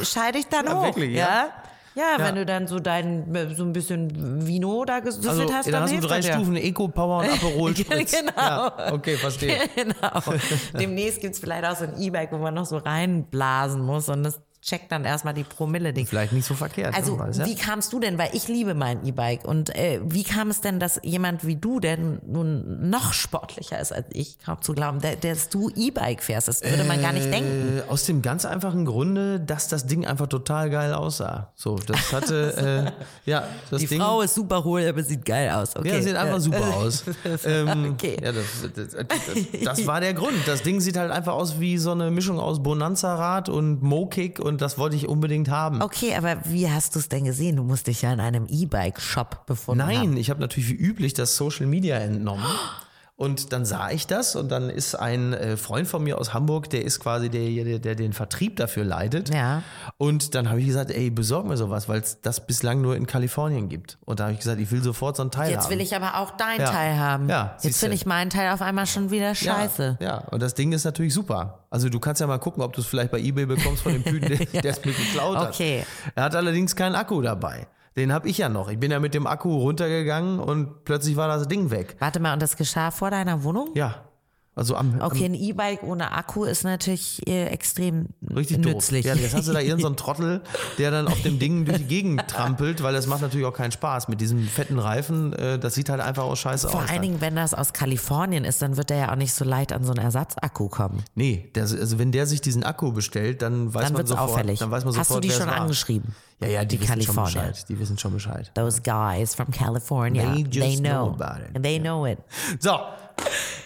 [0.00, 0.84] äh, scheide ich dann Ja, hoch.
[0.84, 1.48] wirklich, ja?
[1.96, 5.72] Ja, wenn du dann so dein so ein bisschen Vino da gesüffelt Also, hast, dann
[5.74, 6.34] dann hast du drei ja.
[6.34, 8.10] Stufen Eco, Power und Aperol Spritz.
[8.18, 8.32] Genau.
[8.36, 9.56] Ja, okay, verstehe.
[9.76, 10.20] Genau.
[10.78, 14.40] Demnächst gibt's vielleicht auch so ein E-Bike, wo man noch so reinblasen muss und das
[14.64, 16.06] checkt dann erstmal die Promille-Ding.
[16.06, 16.94] Vielleicht nicht so verkehrt.
[16.94, 17.46] Also, ja?
[17.46, 18.16] wie kamst du denn?
[18.16, 19.44] Weil ich liebe mein E-Bike.
[19.44, 23.92] Und äh, wie kam es denn, dass jemand wie du, der nun noch sportlicher ist
[23.92, 26.48] als ich, kaum zu glauben, dass du E-Bike fährst?
[26.48, 27.78] Das würde man gar nicht denken.
[27.86, 31.52] Äh, aus dem ganz einfachen Grunde, dass das Ding einfach total geil aussah.
[31.54, 32.94] So, das hatte,
[33.26, 34.00] äh, ja, das Die Ding.
[34.00, 35.76] Frau ist super hohl, aber sieht geil aus.
[35.76, 35.88] Okay.
[35.88, 37.04] Ja, sieht einfach super aus.
[37.44, 38.16] ähm, Okay.
[38.22, 40.36] ja, das, das, das, das war der Grund.
[40.46, 44.53] Das Ding sieht halt einfach aus wie so eine Mischung aus Bonanza-Rad und Mo-Kick und
[44.60, 45.82] das wollte ich unbedingt haben.
[45.82, 47.56] Okay, aber wie hast du es denn gesehen?
[47.56, 49.92] Du musst dich ja in einem E-Bike-Shop befunden haben.
[49.92, 52.44] Nein, ich habe natürlich wie üblich das Social Media entnommen.
[53.16, 56.68] Und dann sah ich das und dann ist ein äh, Freund von mir aus Hamburg,
[56.70, 59.32] der ist quasi derjenige, der den Vertrieb dafür leitet.
[59.32, 59.62] Ja.
[59.98, 63.06] Und dann habe ich gesagt, ey, besorg mir sowas, weil es das bislang nur in
[63.06, 63.98] Kalifornien gibt.
[64.04, 65.70] Und da habe ich gesagt, ich will sofort so ein Teil Jetzt haben.
[65.70, 66.70] will ich aber auch dein Ja.
[66.70, 67.28] Teil haben.
[67.28, 69.98] Ja, Jetzt finde ich meinen Teil auf einmal schon wieder scheiße.
[70.00, 71.60] Ja, ja, und das Ding ist natürlich super.
[71.70, 74.02] Also du kannst ja mal gucken, ob du es vielleicht bei Ebay bekommst von dem
[74.04, 75.50] Typen, der der es mir geklaut hat.
[75.50, 75.86] Okay.
[76.16, 77.68] Er hat allerdings keinen Akku dabei.
[77.96, 78.68] Den habe ich ja noch.
[78.68, 81.96] Ich bin ja mit dem Akku runtergegangen und plötzlich war das Ding weg.
[82.00, 83.70] Warte mal, und das geschah vor deiner Wohnung?
[83.74, 84.08] Ja.
[84.56, 89.04] Also am, Okay, ein E-Bike ohne Akku ist natürlich äh, extrem richtig nützlich.
[89.04, 89.16] doof.
[89.16, 90.42] Ja, jetzt hast du da irgendeinen so Trottel,
[90.78, 93.72] der dann auf dem Ding durch die Gegend trampelt, weil das macht natürlich auch keinen
[93.72, 94.06] Spaß.
[94.06, 96.88] Mit diesem fetten Reifen, äh, das sieht halt einfach auch scheiße Vor aus.
[96.88, 97.02] allen dann.
[97.02, 99.82] Dingen, wenn das aus Kalifornien ist, dann wird der ja auch nicht so leicht an
[99.82, 101.02] so einen Ersatzakku kommen.
[101.16, 104.30] Nee, der, also wenn der sich diesen Akku bestellt, dann weiß Dann man sofort.
[104.30, 104.60] auffällig.
[104.60, 106.14] Dann weiß man sofort, Hast du die schon angeschrieben?
[106.40, 107.48] Ja, ja, die, Die wissen schon Kalifornier.
[107.50, 107.68] Bescheid.
[107.68, 108.50] Die wissen schon Bescheid.
[108.54, 111.16] Those guys from California, They they, know know.
[111.20, 111.62] about it.
[111.62, 112.18] They know it.
[112.60, 112.78] So,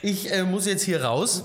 [0.02, 1.44] ich äh, muss jetzt hier raus.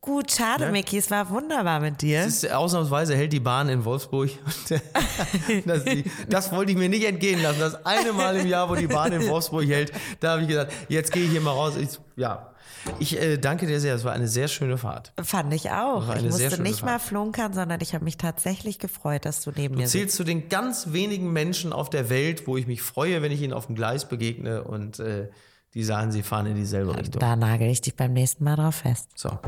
[0.00, 2.24] Gut, schade, Micky, es war wunderbar mit dir.
[2.24, 4.30] Ist, ausnahmsweise hält die Bahn in Wolfsburg.
[5.66, 7.58] das, die, das wollte ich mir nicht entgehen lassen.
[7.58, 10.72] Das eine Mal im Jahr, wo die Bahn in Wolfsburg hält, da habe ich gesagt,
[10.88, 11.74] jetzt gehe ich hier mal raus.
[11.76, 12.54] Ich, ja,
[12.98, 13.94] ich äh, danke dir sehr.
[13.94, 15.12] Es war eine sehr schöne Fahrt.
[15.22, 16.14] Fand ich auch.
[16.16, 16.92] Ich musste nicht Fahrt.
[16.92, 19.92] mal flunkern, sondern ich habe mich tatsächlich gefreut, dass du neben mir sitzt.
[19.92, 23.42] Zählst zu den ganz wenigen Menschen auf der Welt, wo ich mich freue, wenn ich
[23.42, 25.28] ihnen auf dem Gleis begegne und äh,
[25.74, 27.20] die sagen, sie fahren in dieselbe Richtung.
[27.20, 29.08] Da nagel ich dich beim nächsten Mal drauf fest.
[29.14, 29.38] So.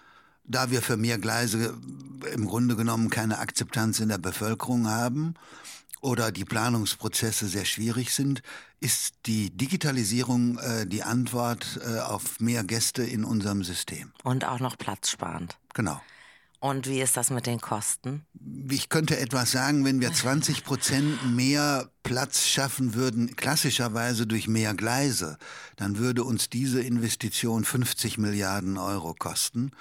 [0.47, 1.75] Da wir für mehr Gleise
[2.33, 5.35] im Grunde genommen keine Akzeptanz in der Bevölkerung haben
[6.05, 8.43] oder die Planungsprozesse sehr schwierig sind,
[8.81, 14.13] ist die Digitalisierung äh, die Antwort äh, auf mehr Gäste in unserem System.
[14.23, 15.57] Und auch noch platzsparend.
[15.73, 16.01] Genau.
[16.61, 18.25] Und wie ist das mit den Kosten?
[18.71, 24.75] Ich könnte etwas sagen, wenn wir 20 Prozent mehr Platz schaffen würden, klassischerweise durch mehr
[24.75, 25.39] Gleise,
[25.77, 29.73] dann würde uns diese Investition 50 Milliarden Euro kosten.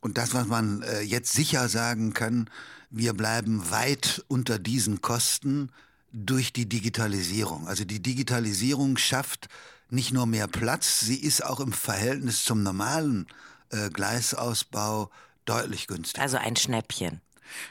[0.00, 2.48] Und das, was man äh, jetzt sicher sagen kann,
[2.90, 5.70] wir bleiben weit unter diesen Kosten
[6.12, 7.68] durch die Digitalisierung.
[7.68, 9.48] Also die Digitalisierung schafft
[9.90, 13.26] nicht nur mehr Platz, sie ist auch im Verhältnis zum normalen
[13.70, 15.10] äh, Gleisausbau
[15.44, 16.22] deutlich günstiger.
[16.22, 17.20] Also ein Schnäppchen.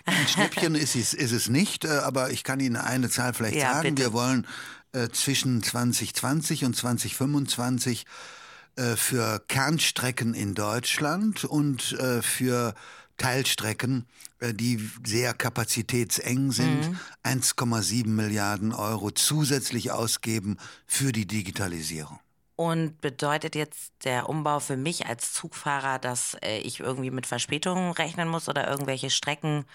[0.06, 3.58] Ein Schnäppchen ist es, ist es nicht, äh, aber ich kann Ihnen eine Zahl vielleicht
[3.58, 3.96] Ja, sagen.
[3.96, 4.02] bitte.
[4.08, 4.48] Wir wollen
[4.94, 8.06] äh, zwischen 2020 und 2025
[8.78, 12.74] äh, für Kernstrecken in Deutschland und äh, für
[13.18, 14.06] Teilstrecken,
[14.40, 17.00] äh, die sehr kapazitätseng sind, Mhm.
[17.24, 22.20] 1,7 Milliarden Euro zusätzlich ausgeben für die Digitalisierung.
[22.56, 27.92] Und bedeutet jetzt der Umbau für mich als Zugfahrer, dass äh, ich irgendwie mit Verspätungen
[27.92, 29.66] rechnen muss oder irgendwelche Strecken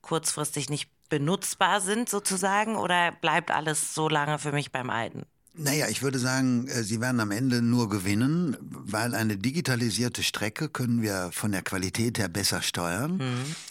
[0.00, 2.76] kurzfristig nicht benutzbar sind sozusagen?
[2.76, 5.26] Oder bleibt alles so lange für mich beim Alten?
[5.54, 10.68] Naja, ich würde sagen, äh, Sie werden am Ende nur gewinnen, weil eine digitalisierte Strecke
[10.68, 13.20] können wir von der Qualität her besser steuern.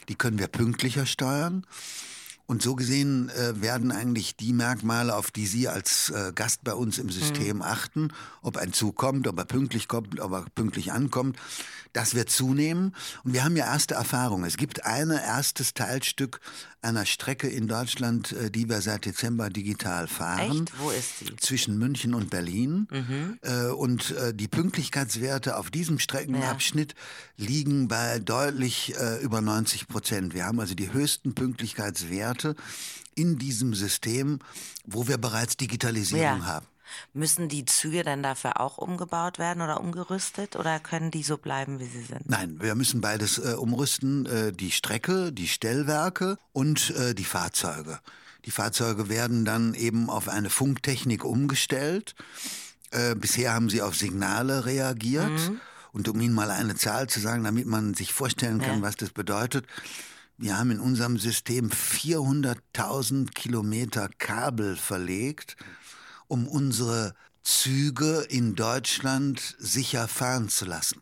[0.09, 1.65] Die können wir pünktlicher steuern.
[2.49, 6.73] Und so gesehen äh, werden eigentlich die Merkmale, auf die Sie als äh, Gast bei
[6.73, 8.11] uns im System achten,
[8.41, 11.37] ob ein Zug kommt, ob er pünktlich kommt, ob er pünktlich ankommt,
[11.93, 12.95] das wird zunehmen.
[13.23, 14.45] Und wir haben ja erste Erfahrungen.
[14.45, 16.39] Es gibt ein erstes Teilstück
[16.81, 20.79] einer Strecke in Deutschland, äh, die wir seit Dezember digital fahren Echt?
[20.79, 21.35] Wo ist die?
[21.37, 22.87] zwischen München und Berlin.
[23.41, 26.95] Äh, und äh, die Pünktlichkeitswerte auf diesem Streckenabschnitt
[27.37, 30.33] liegen bei deutlich über 90 Prozent.
[30.33, 32.55] Wir haben also die höchsten Pünktlichkeitswerte
[33.15, 34.39] in diesem System,
[34.85, 36.45] wo wir bereits Digitalisierung Ja.
[36.45, 36.65] haben.
[37.13, 41.79] Müssen die Züge dann dafür auch umgebaut werden oder umgerüstet oder können die so bleiben,
[41.79, 42.29] wie sie sind?
[42.29, 47.99] Nein, wir müssen beides äh, umrüsten, äh, die Strecke, die Stellwerke und äh, die Fahrzeuge.
[48.45, 52.15] Die Fahrzeuge werden dann eben auf eine Funktechnik umgestellt.
[52.91, 55.51] Äh, bisher haben sie auf Signale reagiert.
[55.91, 58.81] Und um Ihnen mal eine Zahl zu sagen, damit man sich vorstellen kann, Ja.
[58.83, 59.65] was das bedeutet.
[60.37, 65.57] Wir haben in unserem System 400.000 Kilometer Kabel verlegt,
[66.29, 67.13] um unsere
[67.43, 71.01] Züge in Deutschland sicher fahren zu lassen.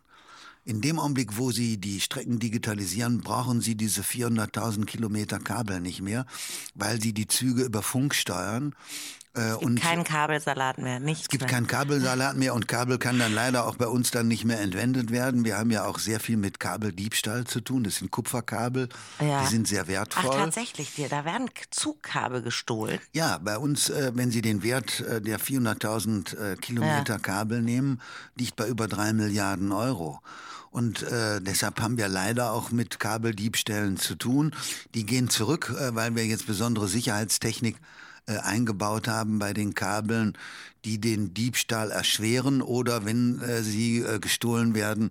[0.64, 6.02] In dem Augenblick, wo Sie die Strecken digitalisieren, brauchen Sie diese 400.000 Kilometer Kabel nicht
[6.02, 6.26] mehr,
[6.76, 8.76] weil Sie die Züge über Funk steuern.
[9.38, 11.50] Äh, und Kein Kabelsalat mehr, nichts es gibt mehr.
[11.52, 15.12] keinen Kabelsalat mehr und Kabel kann dann leider auch bei uns dann nicht mehr entwendet
[15.12, 15.46] werden.
[15.46, 17.84] Wir haben ja auch sehr viel mit Kabeldiebstahl zu tun.
[17.84, 18.90] Das sind Kupferkabel,
[19.22, 19.42] Ja.
[19.44, 20.36] die sind sehr Ach, wertvoll.
[20.36, 23.00] tatsächlich, dir, da werden Zugkabel gestohlen.
[23.14, 28.02] Ja, bei uns, äh, wenn Sie den Wert äh, der 400.000 äh, Kilometer Kabel nehmen,
[28.36, 30.20] liegt bei über drei Milliarden Euro.
[30.70, 34.54] Und äh, deshalb haben wir leider auch mit Kabeldiebstählen zu tun.
[34.94, 37.78] Die gehen zurück, äh, weil wir jetzt besondere Sicherheitstechnik
[38.28, 40.38] äh, eingebaut haben bei den Kabeln,
[40.86, 45.10] die den Diebstahl erschweren oder wenn äh, sie äh, gestohlen werden,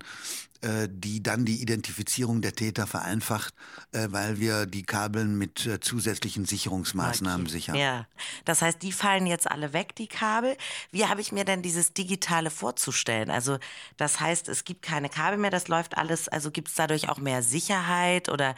[0.61, 3.53] äh, die dann die Identifizierung der Täter vereinfacht,
[3.91, 7.51] äh, weil wir die Kabeln mit äh, zusätzlichen Sicherungsmaßnahmen Okay.
[7.51, 7.75] sichern.
[7.75, 8.07] Ja,
[8.45, 10.57] das heißt, die fallen jetzt alle weg, die Kabel.
[10.91, 13.29] Wie habe ich mir denn dieses Digitale vorzustellen?
[13.29, 13.59] Also
[13.97, 17.19] das heißt, es gibt keine Kabel mehr, das läuft alles, also gibt es dadurch auch
[17.19, 18.55] mehr Sicherheit oder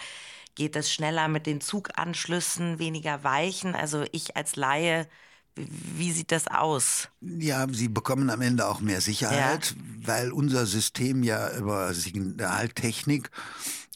[0.60, 3.76] geht es schneller mit den Zuganschlüssen, weniger Weichen?
[3.76, 5.08] Also ich als Laie,
[5.56, 7.08] wie, sieht das aus?
[7.22, 13.32] Ja, sie bekommen am Ende auch mehr Sicherheit, weil unser System ja über Signaltechnik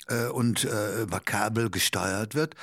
[0.07, 2.55] äh, und äh, über Kabel gesteuert wird,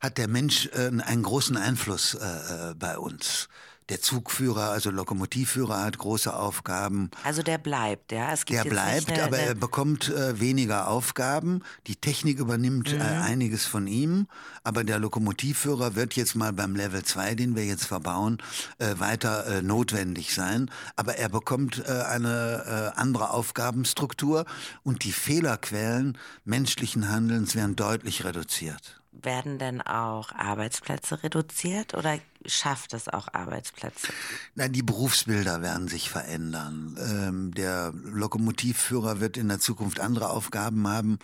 [0.00, 3.48] hat der Mensch äh, einen großen Einfluss äh, äh, bei uns.
[3.90, 7.10] Der Zugführer, also Lokomotivführer, hat große Aufgaben.
[7.22, 8.32] Also der bleibt, ja.
[8.32, 11.62] Es gibt Der bleibt, eine, aber er eine, bekommt äh, weniger Aufgaben.
[11.86, 13.00] Die Technik übernimmt Mhm.
[13.00, 14.26] äh, einiges von ihm,
[14.62, 18.38] aber der Lokomotivführer wird jetzt mal beim Level 2, den wir jetzt verbauen,
[18.78, 20.70] äh, weiter äh, notwendig sein.
[20.96, 24.46] Aber er bekommt äh, eine äh, andere Aufgabenstruktur
[24.82, 29.00] und die Fehlerquellen menschlichen Handelns werden deutlich reduziert.
[29.22, 34.08] Werden denn auch Arbeitsplätze reduziert oder schafft es auch Arbeitsplätze?
[34.54, 36.96] Nein, die Berufsbilder werden sich verändern.
[36.98, 41.18] Ähm, der Lokomotivführer wird in der Zukunft andere Aufgaben haben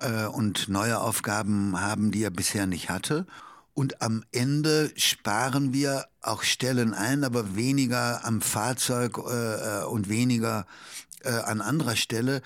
[0.00, 3.26] äh, und neue Aufgaben haben, die er bisher nicht hatte.
[3.74, 10.66] Und am Ende sparen wir auch Stellen ein, aber weniger am Fahrzeug äh, und weniger
[11.24, 12.42] äh, an anderer Stelle.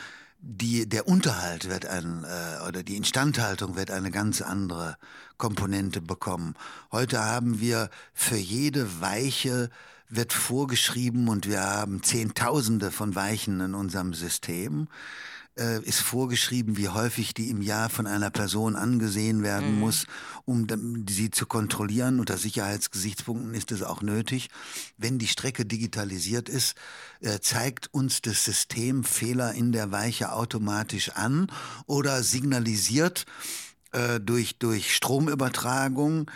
[0.48, 4.96] Die, der Unterhalt wird ein, äh, oder die Instandhaltung wird eine ganz andere
[5.38, 6.54] Komponente bekommen.
[6.92, 9.70] Heute haben wir für jede Weiche
[10.08, 14.86] wird vorgeschrieben und wir haben Zehntausende von Weichen in unserem System
[15.58, 20.06] äh, ist vorgeschrieben, wie häufig die im Jahr von einer Person angesehen werden muss,
[20.44, 20.66] um
[21.08, 22.20] sie zu kontrollieren.
[22.20, 24.48] Unter Sicherheitsgesichtspunkten ist es auch nötig.
[24.96, 26.76] Wenn die Strecke digitalisiert ist,
[27.20, 31.48] äh, zeigt uns das System Fehler in der Weiche automatisch an
[31.86, 33.24] oder signalisiert
[33.92, 36.30] äh, durch, durch Stromübertragung,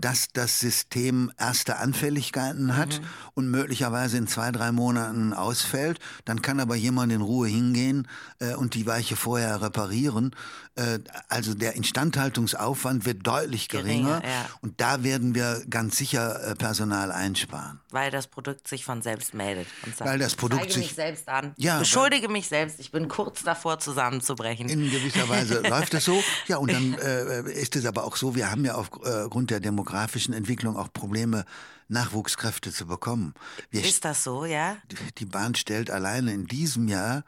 [0.00, 3.00] dass das System erste Anfälligkeiten hat
[3.34, 6.00] und möglicherweise in zwei, drei Monaten ausfällt.
[6.24, 8.08] Dann kann aber jemand in Ruhe hingehen
[8.38, 10.34] äh, und die Weiche vorher reparieren.
[10.76, 10.98] Äh,
[11.28, 14.48] also der Instandhaltungsaufwand wird deutlich geringer, Geringer, ja.
[14.60, 17.80] und da werden wir ganz sicher äh, Personal einsparen.
[17.90, 21.28] Weil das Produkt sich von selbst meldet und sagt, Weil das Produkt ich mich selbst
[21.28, 24.68] an, Ja, beschuldige mich selbst, ich bin kurz davor zusammenzubrechen.
[24.68, 26.22] In gewisser Weise läuft es so.
[26.46, 30.34] Ja, und dann äh, ist es aber auch so, wir haben ja aufgrund der demografischen
[30.34, 31.44] Entwicklung auch Probleme,
[31.88, 33.34] Nachwuchskräfte zu bekommen.
[33.70, 34.76] Wir Ist das so, ja?
[35.18, 37.24] die Bahn stellt alleine in diesem Jahr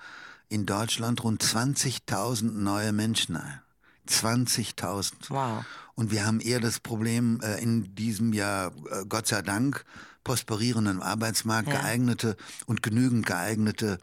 [0.49, 3.61] in Deutschland rund 20.000 neue Menschen ein.
[4.09, 5.12] 20.000.
[5.28, 5.64] Wow.
[5.95, 9.84] Und wir haben eher das Problem äh, in diesem Jahr, äh, Gott sei Dank,
[10.24, 11.80] prosperierenden Arbeitsmarkt Ja.
[11.80, 13.99] geeignete und genügend geeignete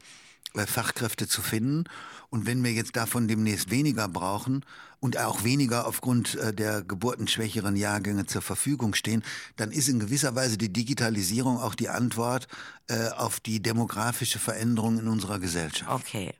[0.56, 1.86] äh, Fachkräfte zu finden.
[2.34, 4.66] Und wenn wir jetzt davon demnächst weniger brauchen
[5.00, 9.24] und auch weniger aufgrund äh, der geburtenschwächeren Jahrgänge zur Verfügung stehen,
[9.56, 12.48] dann ist in gewisser Weise die Digitalisierung auch die Antwort
[12.88, 15.92] äh, auf die demografische Veränderung in unserer Gesellschaft.
[15.92, 16.34] Okay.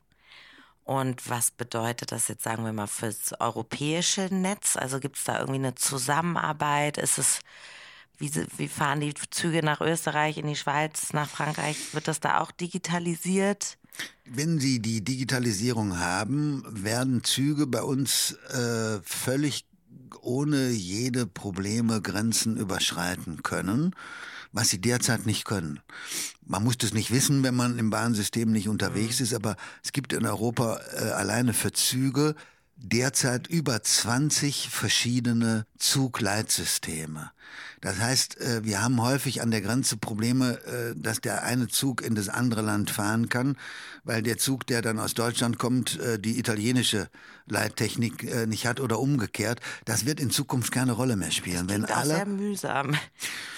[0.84, 4.76] Und was bedeutet das jetzt, sagen wir mal, fürs europäische Netz?
[4.76, 6.98] Also gibt es da irgendwie eine Zusammenarbeit?
[6.98, 7.42] Ist es,
[8.18, 11.94] wie, wie fahren die Züge nach Österreich, in die Schweiz, nach Frankreich?
[11.94, 13.78] Wird das da auch digitalisiert?
[14.26, 19.66] Wenn Sie die Digitalisierung haben, werden Züge bei uns äh, völlig
[20.22, 23.96] ohne jede Probleme Grenzen überschreiten können,
[24.52, 25.80] was sie derzeit nicht können.
[26.46, 30.14] Man muss das nicht wissen, wenn man im Bahnsystem nicht unterwegs ist, aber es gibt
[30.14, 32.36] in Europa äh, alleine für Züge
[32.84, 37.32] derzeit über 20 verschiedene Zugleitsysteme.
[37.84, 42.02] Das heißt, äh, wir haben häufig an der Grenze Probleme, äh, dass der eine Zug
[42.02, 43.58] in das andere Land fahren kann,
[44.06, 47.10] weil der Zug, der dann aus Deutschland kommt, äh, die italienische
[47.46, 49.60] Leittechnik nicht hat oder umgekehrt.
[49.84, 51.68] Das wird in Zukunft keine Rolle mehr spielen.
[51.68, 52.96] Wenn Klingt auch sehr mühsam.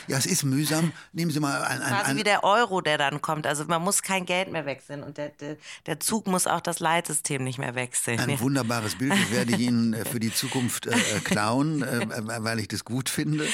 [0.07, 0.91] ja, es ist mühsam.
[1.13, 3.45] Nehmen Sie mal ein, ein, Quasi ein wie der Euro, der dann kommt.
[3.45, 6.79] Also man muss kein Geld mehr wechseln und der, der, der Zug muss auch das
[6.79, 8.19] Leitsystem nicht mehr wechseln.
[8.19, 11.99] Ein wunderbares Bild, das werde ich Ihnen äh, für die Zukunft äh, äh, klauen, äh,
[12.03, 13.45] äh, weil ich das gut finde,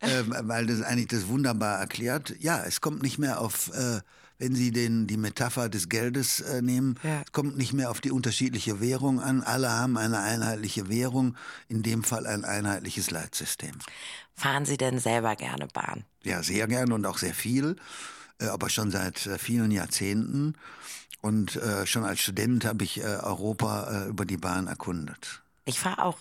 [0.00, 2.34] äh, weil das eigentlich das wunderbar erklärt.
[2.40, 3.70] Ja, es kommt nicht mehr auf,
[4.38, 7.22] wenn Sie den, die Metapher des Geldes nehmen, Ja.
[7.24, 9.42] es kommt nicht mehr auf die unterschiedliche Währung an.
[9.42, 11.36] Alle haben eine einheitliche Währung,
[11.68, 13.72] in dem Fall ein einheitliches Leitsystem.
[14.34, 16.04] Fahren Sie denn selber gerne Bahn?
[16.22, 17.74] Ja, sehr gern und auch sehr viel,
[18.38, 20.54] aber schon seit vielen Jahrzehnten.
[21.20, 25.42] Und äh, schon als Student habe ich äh, Europa äh, über die Bahn erkundet.
[25.64, 26.18] Ich fahre auch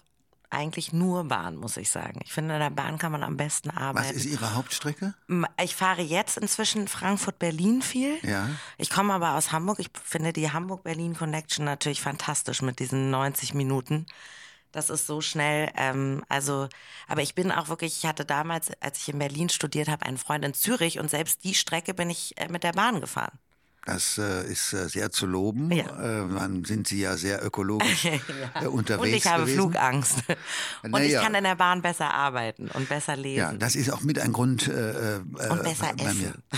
[0.49, 2.21] eigentlich nur Bahn, muss ich sagen.
[2.23, 4.15] Ich finde, in der Bahn kann man am besten Was arbeiten.
[4.15, 5.13] ist Ihre Hauptstrecke?
[5.61, 8.17] Ich fahre jetzt inzwischen Frankfurt-Berlin viel.
[8.23, 8.49] Ja.
[8.77, 9.79] Ich komme aber aus Hamburg.
[9.79, 14.05] Ich finde die Hamburg-Berlin-Connection natürlich fantastisch mit diesen 90 Minuten.
[14.71, 15.69] Das ist so schnell.
[15.75, 16.69] Ähm, also,
[17.07, 20.17] aber ich bin auch wirklich, ich hatte damals, als ich in Berlin studiert habe, einen
[20.17, 23.37] Freund in Zürich und selbst die Strecke bin ich äh, mit der Bahn gefahren.
[23.88, 25.71] Das äh, ist äh, sehr zu loben.
[25.71, 25.85] Ja.
[25.85, 28.03] Äh, dann sind Sie ja sehr ökologisch
[28.61, 29.59] äh, unterwegs Und ich habe gewesen.
[29.59, 30.17] Flugangst.
[30.83, 31.21] Und Na ich ja.
[31.23, 33.38] kann in der Bahn besser arbeiten und besser lesen.
[33.38, 35.19] Ja, das ist auch mit ein Grund äh, äh,
[35.49, 36.29] Und besser bei mir.
[36.29, 36.43] essen.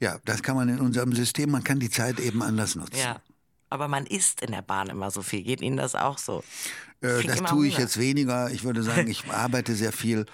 [0.00, 2.96] Ja, das kann man in unserem System, man kann die Zeit eben anders nutzen.
[2.98, 3.20] Ja.
[3.68, 5.42] Aber man isst in der Bahn immer so viel.
[5.42, 6.42] Geht Ihnen das auch so?
[7.02, 7.84] Äh, das tue ich Hunger.
[7.84, 8.50] jetzt weniger.
[8.50, 10.24] Ich würde sagen, ich arbeite sehr viel.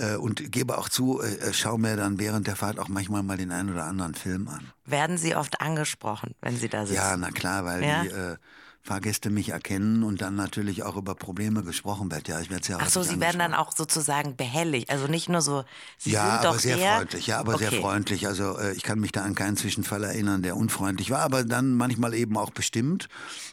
[0.00, 3.22] Äh, und gebe auch zu, äh, äh, schau mir dann während der Fahrt auch manchmal
[3.22, 4.72] mal den einen oder anderen Film an.
[4.86, 6.94] Werden Sie oft angesprochen, wenn Sie da sitzen?
[6.96, 8.02] Ja, na klar, weil Ja?
[8.02, 8.36] die äh,
[8.82, 12.28] Fahrgäste mich erkennen und dann natürlich auch über Probleme gesprochen wird.
[12.28, 14.88] Ja, ich werde sehr Ach so, Sie werden dann auch sozusagen behelligt.
[14.88, 15.64] Also nicht nur so,
[15.98, 17.80] Sie ja, sind doch aber sehr freundlich, ja, aber sehr Okay.
[17.80, 18.26] freundlich.
[18.26, 21.74] Also äh, ich kann mich da an keinen Zwischenfall erinnern, der unfreundlich war, aber dann
[21.74, 23.08] manchmal eben auch bestimmt.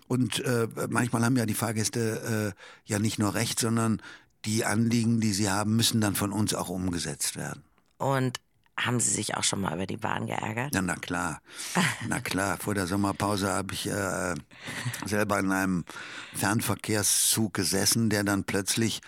[0.08, 4.02] Und äh, manchmal haben ja die Fahrgäste äh, ja nicht nur recht, sondern
[4.45, 7.63] die Anliegen, die sie haben, müssen dann von uns auch umgesetzt werden.
[7.97, 8.39] Und
[8.79, 10.73] haben Sie sich auch schon mal über die Bahn geärgert?
[10.73, 11.41] Ja, na klar.
[12.07, 12.57] Na klar.
[12.57, 14.35] Vor der Sommerpause habe ich äh,
[15.05, 15.85] selber in einem
[16.35, 19.01] Fernverkehrszug gesessen, der dann plötzlich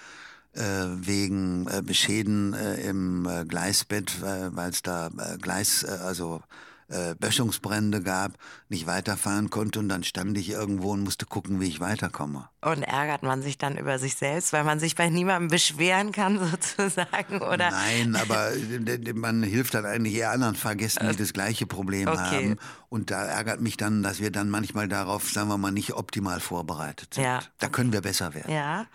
[0.53, 6.41] äh, wegen äh, Schäden äh, im äh, Gleisbett, äh, weil es da äh, Gleis, also
[6.89, 8.33] äh, Böschungsbrände gab,
[8.67, 12.49] nicht weiterfahren konnte und dann stand ich irgendwo und musste gucken, wie ich weiterkomme.
[12.61, 16.39] Und ärgert man sich dann über sich selbst, weil man sich bei niemandem beschweren kann,
[16.51, 17.41] sozusagen?
[17.41, 17.71] Oder?
[17.71, 22.17] Nein, aber äh, man hilft dann eigentlich eher anderen Fahrgästen, die das gleiche Problem Okay.
[22.19, 22.55] haben.
[22.89, 26.39] Und da ärgert mich dann, dass wir dann manchmal darauf, sagen wir mal, nicht optimal
[26.39, 27.23] vorbereitet sind.
[27.23, 27.39] Ja.
[27.59, 28.51] Da können wir besser werden.
[28.51, 28.87] Ja.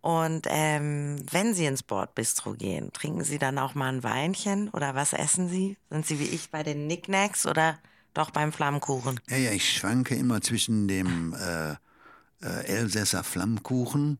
[0.00, 4.94] Und ähm, wenn Sie ins Bordbistro gehen, trinken Sie dann auch mal ein Weinchen oder
[4.94, 5.76] was essen Sie?
[5.90, 7.78] Sind Sie wie ich bei den Knickknacks oder
[8.14, 9.20] doch beim Flammkuchen?
[9.28, 11.72] Ja, ja, ich schwanke immer zwischen dem äh,
[12.42, 14.18] äh, Elsässer Flammkuchen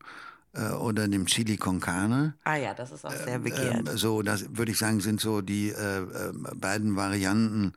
[0.52, 2.34] äh, oder dem Chili con Carne.
[2.44, 3.88] Ah ja, das ist auch sehr begehrt.
[3.88, 7.74] Ähm, so, das würde ich sagen, sind so die äh, äh, beiden Varianten,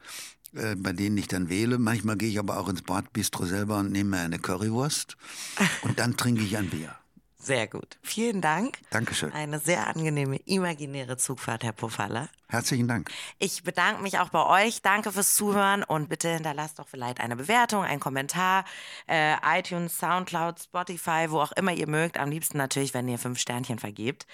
[0.56, 1.78] äh, bei denen ich dann wähle.
[1.78, 5.18] Manchmal gehe ich aber auch ins Bordbistro selber und nehme mir eine Currywurst
[5.84, 6.96] und dann trinke ich ein Bier.
[7.42, 7.98] Sehr gut.
[8.04, 8.78] Vielen Dank.
[8.92, 9.32] Dankeschön.
[9.34, 12.30] Eine sehr angenehme imaginäre Zugfahrt, Herr Pofalla.
[12.50, 13.10] Herzlichen Dank.
[13.40, 14.84] Ich bedanke mich auch bei euch.
[14.84, 18.64] Danke fürs Zuhören und bitte hinterlasst doch vielleicht eine Bewertung, einen Kommentar.
[19.08, 22.20] Äh, iTunes, Soundcloud, Spotify, wo auch immer ihr mögt.
[22.20, 24.28] Am liebsten natürlich, wenn ihr fünf Sternchen vergebt.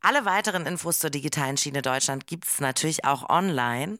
[0.00, 3.98] Alle weiteren Infos zur digitalen Schiene Deutschland gibt es natürlich auch online.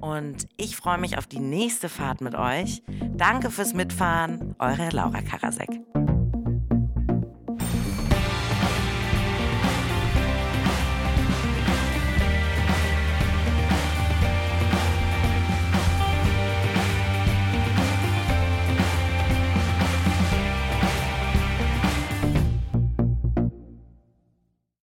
[0.00, 2.82] Und ich freue mich auf die nächste Fahrt mit euch.
[2.88, 4.56] Danke fürs Mitfahren.
[4.58, 5.68] Eure Laura Karasek.